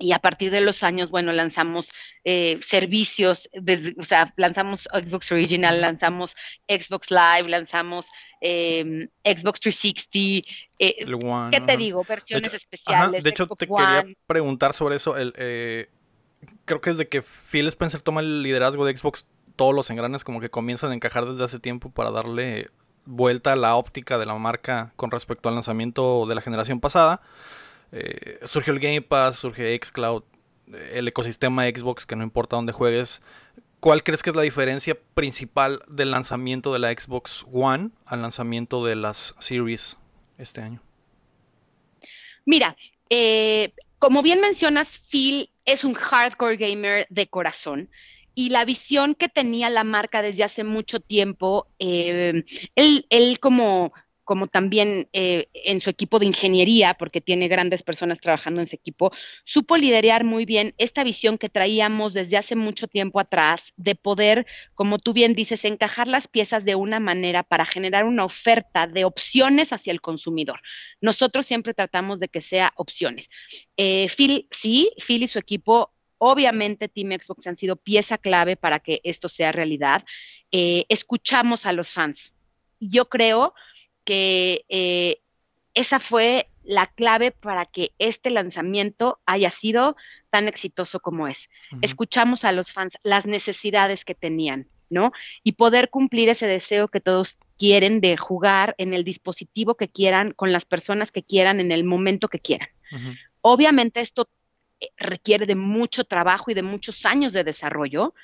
y 0.03 0.13
a 0.13 0.19
partir 0.19 0.51
de 0.51 0.61
los 0.61 0.83
años, 0.83 1.11
bueno, 1.11 1.33
lanzamos 1.33 1.91
eh, 2.25 2.59
servicios, 2.61 3.49
desde, 3.53 3.95
o 3.99 4.03
sea, 4.03 4.33
lanzamos 4.37 4.89
Xbox 4.93 5.31
Original, 5.31 5.81
lanzamos 5.81 6.35
Xbox 6.69 7.11
Live, 7.11 7.49
lanzamos 7.49 8.07
em, 8.41 9.09
Xbox 9.25 9.61
360, 9.61 10.49
eh, 10.81 11.07
¿qué 11.53 11.61
te 11.61 11.77
digo? 11.77 12.05
Versiones 12.09 12.53
especiales. 12.53 13.23
de 13.23 13.31
hecho, 13.31 13.47
te 13.47 13.69
quería 13.69 14.05
preguntar 14.27 14.75
sobre 14.75 14.97
eso. 14.97 15.17
El, 15.17 15.33
eh, 15.37 15.89
creo 16.65 16.81
que 16.81 16.91
desde 16.91 17.09
que 17.09 17.23
Phil 17.23 17.69
Spencer 17.69 18.01
toma 18.01 18.21
el 18.21 18.43
liderazgo 18.43 18.85
de 18.85 18.97
Xbox, 18.97 19.27
todos 19.55 19.75
los 19.75 19.89
engranes 19.91 20.25
como 20.25 20.41
que 20.41 20.51
comienzan 20.51 20.91
a 20.91 20.95
encajar 20.95 21.27
desde 21.27 21.45
hace 21.45 21.61
tiempo 21.61 21.91
para 21.91 22.11
darle 22.11 22.71
vuelta 23.05 23.53
a 23.53 23.57
la 23.57 23.77
óptica 23.77 24.19
de 24.19 24.27
la 24.27 24.35
marca 24.35 24.93
con 24.97 25.11
respecto 25.11 25.49
al 25.49 25.55
lanzamiento 25.55 26.27
de 26.27 26.35
la 26.35 26.41
generación 26.41 26.81
pasada. 26.81 27.21
Eh, 27.93 28.41
surgió 28.45 28.73
el 28.73 28.81
Game 28.81 29.03
Pass, 29.03 29.37
surge 29.37 29.79
Xcloud, 29.81 30.25
el 30.93 31.09
ecosistema 31.09 31.65
Xbox, 31.67 32.07
que 32.07 32.17
no 32.17 32.25
importa 32.25 32.57
dónde 32.57 32.73
juegues. 32.73 33.21
¿cuál 33.83 34.05
crees 34.05 34.23
que 34.23 34.31
es 34.31 34.37
la 34.37 34.43
diferencia 34.43 34.97
principal 35.15 35.83
del 35.89 36.13
lanzamiento 36.13 36.73
de 36.73 36.79
la 36.79 36.93
Xbox 36.93 37.45
One 37.53 37.91
al 38.07 38.23
lanzamiento 38.23 38.85
de 38.85 38.95
las 38.95 39.35
Series 39.41 39.97
este 40.39 40.61
año? 40.61 40.81
Mira, 42.47 42.77
eh, 43.11 43.73
como 43.99 44.23
bien 44.23 44.41
mencionas, 44.41 44.99
Phil 45.11 45.51
es 45.65 45.83
un 45.83 45.95
hardcore 45.95 46.57
gamer 46.57 47.09
de 47.11 47.27
corazón 47.27 47.91
y 48.37 48.51
la 48.51 48.65
visión 48.65 49.17
que 49.17 49.29
tenía 49.29 49.69
la 49.69 49.83
marca 49.83 50.23
desde 50.23 50.45
hace 50.45 50.63
mucho 50.63 51.01
tiempo, 51.01 51.67
eh, 51.81 52.45
él, 52.77 53.39
como 53.41 53.93
como 54.33 54.47
también 54.47 55.11
eh, 55.13 55.49
en 55.53 55.79
su 55.79 55.91
equipo 55.91 56.19
de 56.19 56.25
ingeniería, 56.25 56.95
porque 56.95 57.21
tiene 57.21 57.49
grandes 57.49 57.83
personas 57.83 58.19
trabajando 58.19 58.63
en 58.63 58.67
su 58.67 58.75
equipo, 58.75 59.13
supo 59.45 59.77
liderar 59.77 60.25
muy 60.25 60.47
bien 60.47 60.73
esta 60.79 61.05
visión 61.05 61.37
que 61.37 61.51
traíamos 61.51 62.15
desde 62.15 62.39
hace 62.39 62.57
mucho 62.57 62.89
tiempo 62.89 63.21
atrás 63.21 63.75
de 63.77 63.95
poder, 63.95 64.47
como 64.75 64.99
tú 64.99 65.13
bien 65.13 65.35
dices, 65.35 65.67
encajar 65.67 66.09
las 66.09 66.29
piezas 66.29 66.65
de 66.65 66.77
una 66.77 66.99
manera 66.99 67.43
para 67.43 67.67
generar 67.67 68.07
una 68.07 68.25
oferta 68.25 68.87
de 68.87 69.05
opciones 69.05 69.71
hacia 69.75 69.91
el 69.91 70.01
consumidor. 70.01 70.63
Nosotros 71.03 71.47
siempre 71.47 71.75
tratamos 71.75 72.19
de 72.19 72.29
que 72.29 72.41
sea 72.41 72.73
opciones. 72.77 73.29
Eh, 73.77 74.07
Phil, 74.17 74.49
sí, 74.51 74.93
Phil 75.07 75.25
y 75.25 75.29
su 75.29 75.39
equipo 75.39 75.93
Obviamente, 76.25 76.89
Team 76.89 77.11
Xbox 77.21 77.49
han 77.49 77.57
sido 77.57 77.75
pieza 77.75 78.17
clave 78.17 78.57
para 78.57 78.79
que 78.79 79.03
esto 79.05 79.29
sea 79.29 79.53
realidad. 79.53 80.05
Eh, 80.53 80.87
escuchamos 80.89 81.67
a 81.67 81.73
los 81.75 81.89
fans. 81.89 82.33
Yo 82.79 83.09
creo 83.09 83.55
que 84.05 84.65
eh, 84.69 85.21
esa 85.75 86.01
fue 86.01 86.49
la 86.65 86.87
clave 86.87 87.31
para 87.33 87.67
que 87.67 87.93
este 87.99 88.31
lanzamiento 88.31 89.21
haya 89.27 89.51
sido 89.51 89.97
tan 90.31 90.49
exitoso 90.49 91.01
como 91.01 91.29
es. 91.29 91.49
Escuchamos 91.83 92.45
a 92.45 92.53
los 92.53 92.73
fans 92.73 92.97
las 93.03 93.27
necesidades 93.27 94.05
que 94.05 94.15
tenían, 94.15 94.69
¿no? 94.91 95.13
Y 95.43 95.53
poder 95.53 95.91
cumplir 95.91 96.29
ese 96.29 96.47
deseo 96.47 96.89
que 96.89 97.01
todos 97.01 97.39
quieren 97.59 98.01
de 98.01 98.17
jugar 98.17 98.75
en 98.79 98.95
el 98.95 99.05
dispositivo 99.05 99.77
que 99.77 99.89
quieran, 99.89 100.33
con 100.33 100.53
las 100.53 100.65
personas 100.65 101.11
que 101.11 101.23
quieran, 101.23 101.61
en 101.61 101.73
el 101.73 101.85
momento 101.85 102.29
que 102.29 102.39
quieran. 102.39 102.69
Obviamente 103.41 104.01
esto 104.01 104.29
eh, 104.81 104.89
requiere 104.97 105.47
de 105.47 105.55
mucho 105.55 106.05
trabajo 106.05 106.51
y 106.51 106.55
de 106.55 106.63
muchos 106.63 107.05
años 107.07 107.33
de 107.33 107.45
desarrollo 107.45 108.15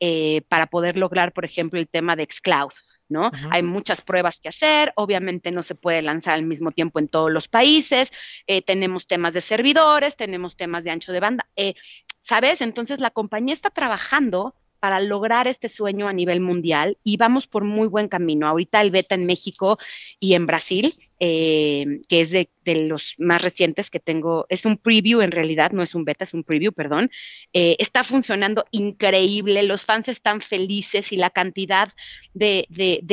eh, 0.00 0.42
para 0.48 0.66
poder 0.66 0.96
lograr, 0.96 1.32
por 1.32 1.44
ejemplo, 1.44 1.80
el 1.80 1.88
tema 1.88 2.14
de 2.14 2.28
Xcloud, 2.30 2.72
¿no? 3.08 3.30
Hay 3.50 3.62
muchas 3.62 4.02
pruebas 4.02 4.40
que 4.40 4.48
hacer, 4.48 4.92
obviamente 4.96 5.50
no 5.50 5.62
se 5.62 5.74
puede 5.74 6.02
lanzar 6.02 6.34
al 6.34 6.42
mismo 6.44 6.72
tiempo 6.72 6.98
en 6.98 7.08
todos 7.08 7.30
los 7.30 7.48
países, 7.48 8.10
eh, 8.46 8.62
tenemos 8.62 9.06
temas 9.06 9.34
de 9.34 9.40
servidores, 9.40 10.16
tenemos 10.16 10.56
temas 10.56 10.84
de 10.84 10.90
ancho 10.90 11.12
de 11.12 11.20
banda, 11.20 11.48
eh, 11.56 11.74
¿sabes? 12.20 12.60
Entonces 12.60 13.00
la 13.00 13.10
compañía 13.10 13.54
está 13.54 13.70
trabajando 13.70 14.54
para 14.80 15.00
lograr 15.00 15.46
este 15.48 15.68
sueño 15.68 16.08
a 16.08 16.12
nivel 16.12 16.40
mundial 16.40 16.98
y 17.04 17.16
vamos 17.16 17.46
por 17.46 17.64
muy 17.64 17.88
buen 17.88 18.08
camino. 18.08 18.46
Ahorita 18.46 18.80
el 18.80 18.90
beta 18.90 19.14
en 19.14 19.26
México 19.26 19.78
y 20.20 20.34
en 20.34 20.46
Brasil, 20.46 20.94
eh, 21.20 22.00
que 22.08 22.20
es 22.20 22.30
de, 22.30 22.48
los 22.64 23.14
más 23.16 23.40
recientes 23.40 23.90
que 23.90 23.98
tengo, 23.98 24.44
es 24.50 24.66
un 24.66 24.76
preview 24.76 25.22
en 25.22 25.30
realidad, 25.30 25.72
no 25.72 25.82
es 25.82 25.94
un 25.94 26.04
beta, 26.04 26.24
es 26.24 26.34
un 26.34 26.44
preview, 26.44 26.70
perdón, 26.70 27.10
eh, 27.54 27.76
está 27.78 28.04
funcionando 28.04 28.66
increíble, 28.72 29.62
los 29.62 29.86
fans 29.86 30.08
están 30.08 30.42
felices 30.42 31.10
y 31.12 31.16
la 31.16 31.30
cantidad 31.30 31.88
de, 32.34 32.66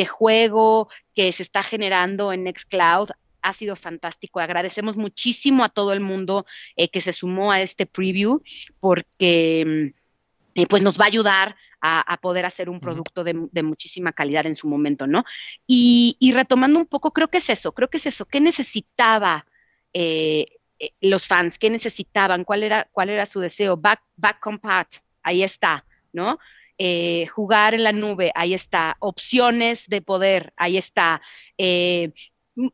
juego 0.10 0.90
que 1.14 1.32
se 1.32 1.44
está 1.44 1.64
generando 1.64 2.34
en 2.34 2.44
Nextcloud 2.44 3.12
ha 3.42 3.54
sido 3.54 3.76
fantástico. 3.76 4.40
Agradecemos 4.40 4.98
muchísimo 4.98 5.64
a 5.64 5.70
todo 5.70 5.94
el 5.94 6.00
mundo 6.00 6.46
eh, 6.76 6.90
que 6.90 7.00
se 7.00 7.14
sumó 7.14 7.52
a 7.52 7.62
este 7.62 7.86
preview 7.86 8.42
porque 8.80 9.94
mm, 9.94 10.05
eh, 10.56 10.66
pues 10.68 10.82
nos 10.82 10.98
va 10.98 11.04
a 11.04 11.08
ayudar 11.08 11.58
a, 11.82 12.18
poder 12.18 12.48
hacer 12.48 12.68
un 12.68 12.80
producto 12.80 13.24
de, 13.24 13.62
muchísima 13.62 14.12
calidad 14.12 14.48
en 14.48 14.56
su 14.56 14.68
momento, 14.68 15.06
¿no? 15.06 15.24
Y, 15.68 16.18
retomando 16.34 16.80
un 16.80 16.88
poco, 16.88 17.12
creo 17.12 17.28
que 17.28 17.38
es 17.38 17.50
eso, 17.50 17.74
creo 17.74 17.90
que 17.90 17.98
es 17.98 18.08
eso, 18.08 18.26
¿qué 18.26 18.40
necesitaba 18.40 19.46
eh, 19.94 20.48
eh, 20.80 20.92
los 21.02 21.28
fans? 21.28 21.60
¿Qué 21.60 21.70
necesitaban? 21.70 22.44
¿Cuál 22.44 22.64
era, 22.64 22.88
cuál 22.92 23.10
era 23.10 23.28
su 23.28 23.40
deseo? 23.40 23.78
Back, 23.78 24.02
back 24.16 24.40
compact, 24.40 24.96
ahí 25.22 25.44
está, 25.44 25.86
¿no? 26.12 26.40
jugar 27.34 27.74
en 27.74 27.84
la 27.84 27.94
nube, 27.94 28.32
ahí 28.36 28.54
está, 28.54 28.98
opciones 29.00 29.88
de 29.88 30.02
poder, 30.02 30.52
ahí 30.58 30.78
está, 30.78 31.22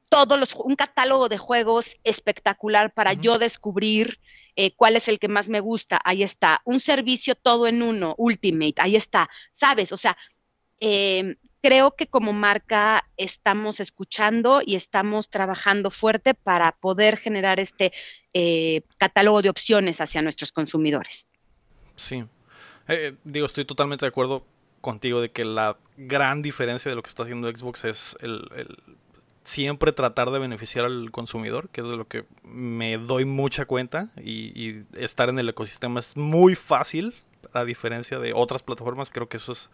todos 0.10 0.40
los, 0.40 0.56
un 0.56 0.76
catálogo 0.76 1.30
de 1.30 1.38
juegos 1.38 1.98
espectacular 2.04 2.94
para 2.94 3.14
yo 3.14 3.38
descubrir 3.38 4.20
eh, 4.56 4.74
cuál 4.76 4.96
es 4.96 5.08
el 5.08 5.20
que 5.20 5.28
más 5.28 5.50
me 5.50 5.60
gusta, 5.60 6.00
ahí 6.04 6.24
está, 6.24 6.62
un 6.66 6.80
servicio 6.80 7.36
todo 7.36 7.68
en 7.68 7.82
uno, 7.82 8.16
Ultimate, 8.18 8.76
ahí 8.78 8.96
está, 8.96 9.30
¿sabes? 9.52 9.92
O 9.92 9.98
sea, 9.98 10.18
em, 10.80 11.36
creo 11.62 11.96
que 11.96 12.08
como 12.08 12.34
marca 12.34 13.06
estamos 13.18 13.80
escuchando 13.80 14.62
y 14.66 14.76
estamos 14.76 15.30
trabajando 15.30 15.92
fuerte 15.92 16.34
para 16.34 16.74
poder 16.74 17.18
generar 17.18 17.60
este 17.60 17.94
eh, 18.34 18.82
catálogo 18.98 19.42
de 19.42 19.50
opciones 19.50 20.02
hacia 20.02 20.22
nuestros 20.22 20.52
consumidores. 20.52 21.28
Sí, 21.96 22.24
eh, 22.88 23.16
digo, 23.24 23.46
estoy 23.46 23.66
totalmente 23.66 24.06
de 24.06 24.10
acuerdo 24.10 24.46
contigo 24.82 25.22
de 25.22 25.30
que 25.30 25.46
la 25.46 25.78
gran 25.96 26.42
diferencia 26.42 26.90
de 26.90 26.96
lo 26.96 27.04
que 27.04 27.10
está 27.10 27.24
haciendo 27.24 27.50
Xbox 27.50 27.86
es 27.86 28.18
el 28.22 28.50
siempre 29.44 29.92
tratar 29.92 30.32
de 30.32 30.40
beneficiar 30.40 30.86
al 30.86 31.12
consumidor, 31.12 31.70
que 31.70 31.82
es 31.82 31.88
de 31.88 31.98
lo 31.98 32.08
que 32.08 32.26
me 32.44 32.98
doy 32.98 33.26
mucha 33.26 33.66
cuenta 33.66 34.10
y, 34.18 34.84
estar 34.94 35.30
en 35.30 35.40
el 35.40 35.50
ecosistema 35.50 36.00
es 36.00 36.16
muy 36.16 36.56
fácil, 36.56 37.16
a 37.54 37.66
diferencia 37.66 38.20
de 38.20 38.34
otras 38.34 38.62
plataformas, 38.62 39.10
creo 39.10 39.28
que 39.28 39.38
eso 39.38 39.52
es 39.52 39.70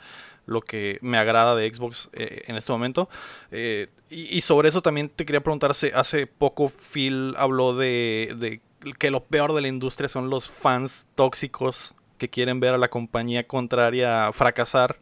lo 0.45 0.61
que 0.61 0.99
me 1.01 1.17
agrada 1.17 1.55
de 1.55 1.71
Xbox 1.71 2.09
eh, 2.13 2.43
en 2.47 2.55
este 2.55 2.71
momento. 2.71 3.09
Eh, 3.51 3.89
y, 4.09 4.41
sobre 4.41 4.69
eso 4.69 4.81
también 4.81 5.09
te 5.09 5.25
quería 5.25 5.41
preguntar, 5.41 5.71
hace, 5.71 6.27
poco 6.27 6.69
Phil 6.69 7.35
habló 7.37 7.75
de 7.75 8.61
que 8.99 9.11
lo 9.11 9.23
peor 9.23 9.53
de 9.53 9.61
la 9.61 9.67
industria 9.67 10.07
son 10.07 10.29
los 10.29 10.49
fans 10.49 11.05
tóxicos 11.15 11.93
que 12.17 12.29
quieren 12.29 12.59
ver 12.59 12.73
a 12.73 12.77
la 12.77 12.87
compañía 12.87 13.45
contraria 13.45 14.31
fracasar 14.33 14.97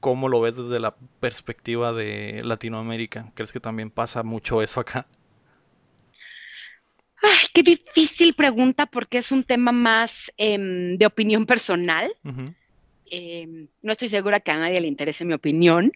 cómo 0.00 0.28
lo 0.28 0.40
ves 0.40 0.56
desde 0.56 0.80
la 0.80 0.94
perspectiva 1.20 1.92
de 1.92 2.42
Latinoamérica. 2.44 3.30
¿Crees 3.34 3.52
que 3.52 3.60
también 3.60 3.90
pasa 3.90 4.22
mucho 4.22 4.62
eso 4.62 4.80
acá? 4.80 5.06
Ay, 7.22 7.46
qué 7.52 7.62
difícil 7.62 8.34
pregunta 8.34 8.86
porque 8.86 9.18
es 9.18 9.30
un 9.30 9.44
tema 9.44 9.72
más 9.72 10.32
em, 10.38 10.96
de 10.96 11.06
opinión 11.06 11.44
personal. 11.44 12.10
Em, 13.10 13.68
no 13.82 13.92
estoy 13.92 14.08
segura 14.08 14.40
que 14.40 14.50
a 14.50 14.56
nadie 14.56 14.80
le 14.80 14.88
interese 14.88 15.24
mi 15.24 15.34
opinión, 15.34 15.92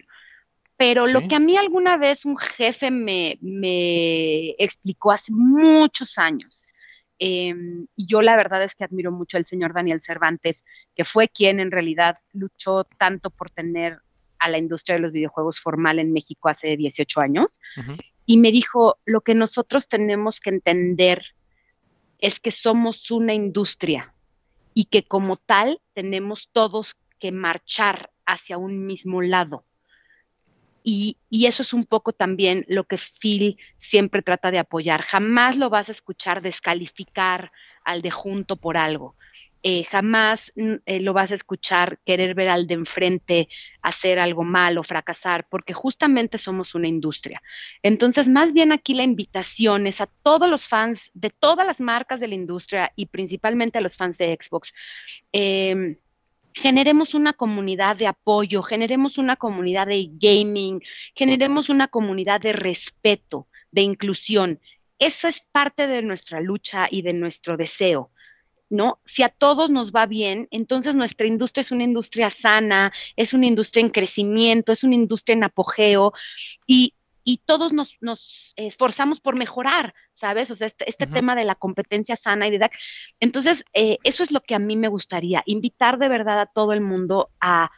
pero 0.77 1.07
lo 1.07 1.27
que 1.27 1.37
a 1.37 1.41
mí 1.41 1.57
alguna 1.57 1.97
vez 1.97 2.25
un 2.25 2.37
jefe 2.37 2.91
me, 2.91 3.39
me 3.41 4.51
explicó 4.59 5.13
hace 5.13 5.33
muchos 5.33 6.19
años 6.19 6.75
Em, 7.19 7.87
y 7.97 8.07
yo 8.07 8.23
la 8.23 8.37
verdad 8.37 8.63
es 8.65 8.75
que 8.75 8.85
admiro 8.85 9.13
mucho 9.13 9.37
al 9.37 9.45
señor 9.45 9.73
Daniel 9.73 10.01
Cervantes, 10.01 10.65
que 10.95 11.05
fue 11.05 11.29
quien 11.29 11.61
en 11.61 11.71
realidad 11.71 12.17
luchó 12.33 12.85
tanto 12.99 13.31
por 13.31 13.51
tener 13.51 14.01
a 14.39 14.49
la 14.49 14.59
industria 14.59 14.97
de 14.97 15.03
los 15.03 15.13
videojuegos 15.13 15.61
formal 15.61 15.99
en 15.99 16.13
México 16.13 16.49
hace 16.49 16.77
18 16.77 17.21
años. 17.21 17.61
Y 18.27 18.39
me 18.39 18.53
dijo, 18.53 18.99
lo 19.05 19.23
que 19.23 19.35
nosotros 19.35 19.89
tenemos 19.89 20.41
que 20.41 20.51
entender 20.51 21.35
es 22.19 22.41
que 22.41 22.51
somos 22.51 23.11
una 23.11 23.33
industria 23.33 24.15
y 24.75 24.87
que 24.87 25.05
como 25.05 25.37
tal 25.37 25.81
tenemos 25.95 26.51
todos 26.53 26.97
que 27.19 27.33
marchar 27.33 28.11
hacia 28.27 28.59
un 28.59 28.87
mismo 28.87 29.23
lado. 29.23 29.65
Y, 30.87 31.17
eso 31.31 31.63
es 31.63 31.73
un 31.73 31.85
poco 31.85 32.13
también 32.13 32.67
lo 32.69 32.85
que 32.85 32.99
Phil 32.99 33.57
siempre 33.79 34.21
trata 34.21 34.51
de 34.51 34.59
apoyar. 34.59 35.01
Jamás 35.01 35.57
lo 35.57 35.71
vas 35.71 35.89
a 35.89 35.93
escuchar 35.93 36.43
descalificar 36.43 37.51
al 37.85 38.03
de 38.03 38.11
junto 38.11 38.57
por 38.57 38.77
algo. 38.77 39.17
Eh, 39.63 39.85
jamás 39.85 40.53
mm, 40.57 40.75
eh, 40.85 41.01
lo 41.01 41.15
vas 41.15 41.33
a 41.33 41.37
escuchar 41.37 41.99
querer 42.05 42.35
ver 42.35 42.51
al 42.51 42.67
de 42.67 42.75
enfrente 42.75 43.49
hacer 43.81 44.19
algo 44.19 44.45
mal 44.45 44.77
o 44.77 44.83
fracasar, 44.83 45.49
porque 45.49 45.73
justamente 45.73 46.37
somos 46.37 46.75
una 46.75 46.87
industria. 46.87 47.43
Entonces, 47.83 48.29
más 48.29 48.53
bien 48.53 48.71
aquí 48.71 48.93
la 48.93 49.05
invitación 49.05 49.87
es 49.87 50.03
a 50.03 50.07
todos 50.23 50.51
los 50.51 50.69
fans 50.69 51.11
de 51.15 51.31
todas 51.31 51.67
las 51.67 51.81
marcas 51.81 52.21
de 52.21 52.29
la 52.29 52.35
industria 52.35 52.93
y 52.95 53.07
principalmente 53.07 53.79
a 53.79 53.81
los 53.81 53.97
fans 53.97 54.19
de 54.19 54.37
Xbox. 54.39 54.75
Eh, 55.33 55.97
generemos 56.55 57.15
una 57.15 57.33
comunidad 57.33 57.97
de 57.97 58.07
apoyo, 58.07 58.63
generemos 58.63 59.19
una 59.19 59.37
comunidad 59.37 59.89
de 59.89 60.09
gaming, 60.13 60.81
generemos 61.15 61.69
una 61.69 61.89
comunidad 61.89 62.41
de 62.41 62.53
respeto, 62.53 63.49
de 63.73 63.83
inclusión. 63.83 64.61
Eso 64.99 65.27
es 65.29 65.43
parte 65.53 65.87
de 65.89 66.01
nuestra 66.01 66.41
lucha 66.41 66.87
y 66.91 67.03
de 67.03 67.13
nuestro 67.13 67.57
deseo. 67.57 68.11
¿No? 68.71 68.99
Si 69.05 69.23
a 69.23 69.29
todos 69.29 69.71
nos 69.71 69.93
va 69.93 70.07
bien, 70.07 70.49
entonces 70.51 70.95
nuestra 70.95 71.27
industria 71.27 71.61
es 71.61 71.71
una 71.71 71.85
industria 71.85 72.31
sana, 72.31 72.93
es 73.15 73.35
una 73.35 73.47
industria 73.47 73.83
en 73.83 73.91
crecimiento, 73.91 74.73
es 74.73 74.83
una 74.83 74.95
industria 74.95 75.35
en 75.35 75.45
apogeo 75.45 76.13
y 76.67 76.95
y 77.25 77.39
todos 77.39 77.73
nos, 77.73 77.97
esforzamos 78.57 79.21
por 79.21 79.37
mejorar, 79.37 79.95
¿sabes? 80.13 80.51
O 80.51 80.55
sea, 80.55 80.67
este, 80.67 80.89
este 80.89 81.07
tema 81.07 81.35
de 81.35 81.45
la 81.45 81.55
competencia 81.55 82.17
sana 82.17 82.47
y 82.47 82.51
de 82.51 82.71
Entonces, 83.19 83.65
eh, 83.73 83.99
eso 84.05 84.23
es 84.23 84.31
lo 84.31 84.43
que 84.43 84.55
a 84.55 84.59
mí 84.59 84.77
me 84.77 84.89
gustaría, 84.89 85.43
invitar 85.47 85.99
de 85.99 86.09
verdad 86.11 86.41
a 86.41 86.47
todo 86.47 86.75
el 86.75 86.83
mundo 86.83 87.31
a, 87.41 87.71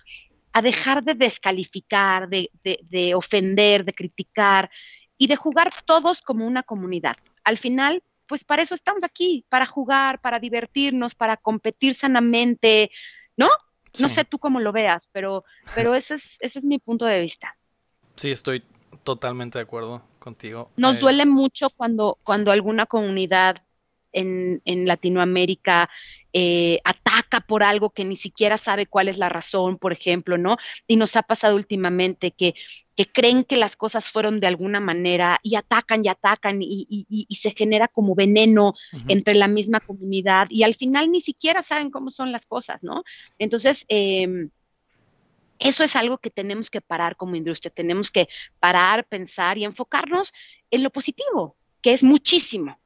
dejar 0.62 1.04
de 1.04 1.14
descalificar, 1.14 2.30
de, 2.30 2.50
de 2.62 3.14
ofender, 3.14 3.84
de 3.84 3.92
criticar 3.92 4.70
y 5.18 5.26
de 5.26 5.36
jugar 5.36 5.70
todos 5.84 6.22
como 6.22 6.46
una 6.46 6.62
comunidad. 6.62 7.14
Al 7.44 7.58
final, 7.58 8.02
pues 8.26 8.42
para 8.42 8.62
eso 8.62 8.74
estamos 8.74 9.04
aquí, 9.04 9.44
para 9.50 9.66
jugar, 9.66 10.18
para 10.22 10.38
divertirnos, 10.38 11.14
para 11.14 11.36
competir 11.36 11.94
sanamente, 11.94 12.90
¿no? 13.36 13.48
No 13.98 14.08
sé 14.08 14.24
tú 14.24 14.38
cómo 14.38 14.60
lo 14.60 14.72
veas, 14.72 15.10
pero, 15.12 15.44
pero 15.74 15.94
ese, 15.94 16.14
es, 16.14 16.38
ese 16.40 16.58
es 16.58 16.64
mi 16.64 16.78
punto 16.78 17.04
de 17.04 17.20
vista. 17.20 17.56
Sí, 18.16 18.30
estoy 18.30 18.62
totalmente 19.04 19.58
de 19.58 19.64
acuerdo 19.64 20.02
contigo. 20.18 20.70
Nos 20.76 20.96
eh, 20.96 20.98
duele 21.00 21.26
mucho 21.26 21.70
cuando, 21.70 22.18
cuando 22.22 22.50
alguna 22.50 22.86
comunidad 22.86 23.56
en, 24.12 24.62
en 24.64 24.86
Latinoamérica 24.86 25.90
eh, 26.32 26.80
ataca 26.84 27.40
por 27.40 27.62
algo 27.62 27.88
que 27.88 28.04
ni 28.04 28.14
siquiera 28.14 28.58
sabe 28.58 28.86
cuál 28.86 29.08
es 29.08 29.16
la 29.16 29.30
razón, 29.30 29.78
por 29.78 29.94
ejemplo, 29.94 30.36
¿no? 30.36 30.58
Y 30.86 30.96
nos 30.96 31.16
ha 31.16 31.22
pasado 31.22 31.56
últimamente 31.56 32.30
que, 32.30 32.54
que 32.94 33.06
creen 33.06 33.42
que 33.44 33.56
las 33.56 33.74
cosas 33.74 34.10
fueron 34.10 34.38
de 34.38 34.46
alguna 34.46 34.78
manera 34.78 35.38
y 35.42 35.54
atacan 35.54 36.04
y 36.04 36.08
atacan 36.08 36.58
y, 36.60 37.26
se 37.30 37.52
genera 37.52 37.88
como 37.88 38.14
veneno 38.14 38.74
entre 39.08 39.34
la 39.34 39.48
misma 39.48 39.80
comunidad 39.80 40.48
y 40.50 40.62
al 40.62 40.74
final 40.74 41.10
ni 41.10 41.22
siquiera 41.22 41.62
saben 41.62 41.90
cómo 41.90 42.10
son 42.10 42.32
las 42.32 42.44
cosas, 42.44 42.82
¿no? 42.82 43.02
Entonces, 43.38 43.86
em, 43.88 44.50
eso 45.58 45.84
es 45.84 45.96
algo 45.96 46.18
que 46.18 46.30
tenemos 46.30 46.70
que 46.70 46.80
parar 46.80 47.16
como 47.16 47.36
industria, 47.36 47.72
tenemos 47.74 48.10
que 48.10 48.28
parar, 48.60 49.06
pensar 49.06 49.58
y 49.58 49.64
enfocarnos 49.64 50.32
en 50.70 50.82
lo 50.82 50.90
positivo, 50.90 51.56
que 51.82 51.92
es 51.92 52.02
muchísimo. 52.02 52.78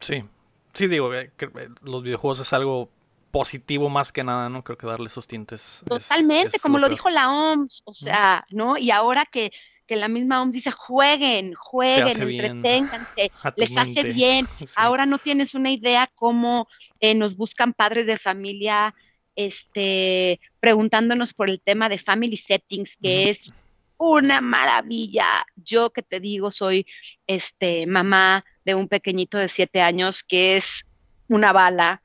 Sí, 0.00 0.24
sí 0.72 0.86
digo, 0.88 1.14
eh, 1.14 1.30
que 1.36 1.46
eh, 1.46 1.68
los 1.82 2.02
videojuegos 2.02 2.40
es 2.40 2.52
algo 2.52 2.90
positivo 3.30 3.88
más 3.88 4.12
que 4.12 4.22
nada, 4.22 4.48
¿no? 4.48 4.62
Creo 4.62 4.76
que 4.76 4.86
darle 4.86 5.06
esos 5.06 5.26
tintes. 5.26 5.82
Totalmente, 5.86 6.58
como 6.58 6.78
lo, 6.78 6.88
dijo 6.88 7.08
la 7.08 7.30
OMS, 7.30 7.82
o 7.84 7.94
sea, 7.94 8.46
¿no? 8.50 8.76
Y 8.76 8.90
ahora 8.90 9.24
que, 9.24 9.52
que 9.86 9.96
la 9.96 10.08
misma 10.08 10.42
OMS 10.42 10.54
dice, 10.54 10.70
jueguen, 10.70 11.54
jueguen, 11.54 12.20
entreténganse, 12.20 13.30
les 13.56 13.76
hace 13.76 14.04
bien. 14.12 14.46
Ahora 14.76 15.06
no 15.06 15.18
tienes 15.18 15.54
una 15.54 15.70
idea 15.70 16.10
cómo 16.14 16.68
eh, 17.00 17.14
nos 17.14 17.36
buscan 17.36 17.72
padres 17.72 18.06
de 18.06 18.18
familia, 18.18 18.94
este, 19.36 20.40
preguntándonos 20.60 21.34
por 21.34 21.50
el 21.50 21.60
tema 21.60 21.88
de 21.88 21.98
family 21.98 22.36
settings, 22.36 22.96
que 22.96 23.30
es 23.30 23.52
una 23.98 24.40
maravilla. 24.40 25.46
Yo 25.56 25.90
que 25.90 26.02
te 26.02 26.20
digo, 26.20 26.50
soy 26.50 26.86
este 27.26 27.86
mamá 27.86 28.44
de 28.64 28.74
un 28.74 28.88
pequeñito 28.88 29.38
de 29.38 29.48
siete 29.48 29.80
años 29.80 30.22
que 30.22 30.56
es 30.56 30.84
una 31.28 31.52
bala, 31.52 32.02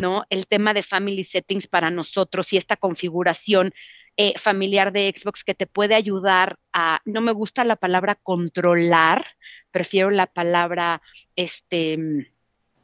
¿no? 0.00 0.24
El 0.30 0.46
tema 0.46 0.74
de 0.74 0.82
family 0.82 1.24
settings 1.24 1.66
para 1.66 1.90
nosotros 1.90 2.52
y 2.52 2.56
esta 2.56 2.76
configuración 2.76 3.72
eh, 4.16 4.34
familiar 4.36 4.92
de 4.92 5.12
Xbox 5.16 5.44
que 5.44 5.54
te 5.54 5.66
puede 5.66 5.94
ayudar 5.94 6.58
a, 6.72 7.00
no 7.04 7.20
me 7.20 7.32
gusta 7.32 7.64
la 7.64 7.76
palabra 7.76 8.16
controlar, 8.16 9.26
prefiero 9.70 10.10
la 10.10 10.26
palabra, 10.26 11.00
este, 11.36 12.30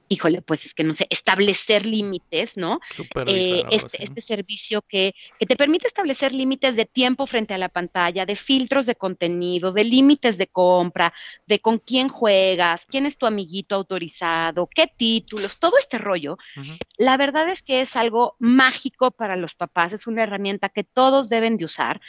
híjole, 0.08 0.42
pues 0.42 0.66
es 0.66 0.74
que 0.74 0.84
no 0.84 0.94
sé, 0.94 1.06
establecer 1.10 1.86
límites, 1.86 2.56
¿no? 2.56 2.80
Eh, 3.26 3.62
este, 3.70 4.04
este, 4.04 4.20
servicio 4.20 4.82
que, 4.82 5.14
que, 5.38 5.46
te 5.46 5.56
permite 5.56 5.86
establecer 5.86 6.32
límites 6.32 6.76
de 6.76 6.84
tiempo 6.84 7.26
frente 7.26 7.54
a 7.54 7.58
la 7.58 7.68
pantalla, 7.68 8.26
de 8.26 8.36
filtros 8.36 8.86
de 8.86 8.94
contenido, 8.94 9.72
de 9.72 9.84
límites 9.84 10.38
de 10.38 10.46
compra, 10.46 11.12
de 11.46 11.60
con 11.60 11.78
quién 11.78 12.08
juegas, 12.08 12.86
quién 12.86 13.06
es 13.06 13.18
tu 13.18 13.26
amiguito 13.26 13.74
autorizado, 13.74 14.68
qué 14.72 14.86
títulos, 14.86 15.58
todo 15.58 15.78
este 15.78 15.98
rollo. 15.98 16.38
La 16.96 17.16
verdad 17.16 17.48
es 17.48 17.62
que 17.62 17.80
es 17.80 17.96
algo 17.96 18.36
mágico 18.38 19.10
para 19.10 19.36
los 19.36 19.54
papás, 19.54 19.92
es 19.92 20.06
una 20.06 20.22
herramienta 20.22 20.68
que 20.68 20.84
todos 20.84 21.28
deben 21.28 21.56
de 21.56 21.64
usar 21.64 22.00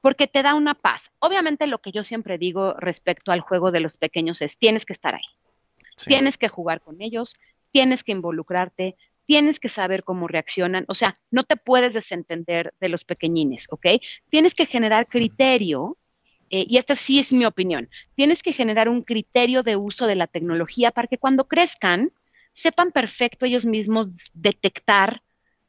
porque 0.00 0.28
te 0.28 0.44
da 0.44 0.54
una 0.54 0.74
paz. 0.74 1.10
Obviamente 1.18 1.66
lo 1.66 1.78
que 1.78 1.90
yo 1.90 2.04
siempre 2.04 2.38
digo 2.38 2.74
respecto 2.74 3.32
al 3.32 3.40
juego 3.40 3.72
de 3.72 3.80
los 3.80 3.98
pequeños 3.98 4.40
es, 4.40 4.56
tienes 4.56 4.86
que 4.86 4.92
estar 4.92 5.14
ahí 5.14 5.35
Tienes 6.04 6.38
que 6.38 6.48
jugar 6.48 6.80
con 6.80 7.00
ellos, 7.00 7.36
tienes 7.72 8.04
que 8.04 8.12
involucrarte, 8.12 8.96
tienes 9.26 9.58
que 9.58 9.68
saber 9.68 10.04
cómo 10.04 10.28
reaccionan, 10.28 10.84
o 10.88 10.94
sea, 10.94 11.16
no 11.30 11.42
te 11.42 11.56
puedes 11.56 11.94
desentender 11.94 12.74
de 12.80 12.88
los 12.88 13.04
pequeñines, 13.04 13.66
¿ok? 13.70 13.86
Tienes 14.30 14.54
que 14.54 14.66
generar 14.66 15.08
criterio, 15.08 15.96
eh, 16.50 16.64
y 16.68 16.76
esta 16.78 16.94
sí 16.94 17.18
es 17.18 17.32
mi 17.32 17.44
opinión, 17.44 17.88
tienes 18.14 18.42
que 18.42 18.52
generar 18.52 18.88
un 18.88 19.02
criterio 19.02 19.62
de 19.62 19.76
uso 19.76 20.06
de 20.06 20.14
la 20.14 20.26
tecnología 20.26 20.92
para 20.92 21.08
que 21.08 21.18
cuando 21.18 21.48
crezcan 21.48 22.12
sepan 22.52 22.92
perfecto 22.92 23.44
ellos 23.46 23.66
mismos 23.66 24.30
detectar 24.32 25.22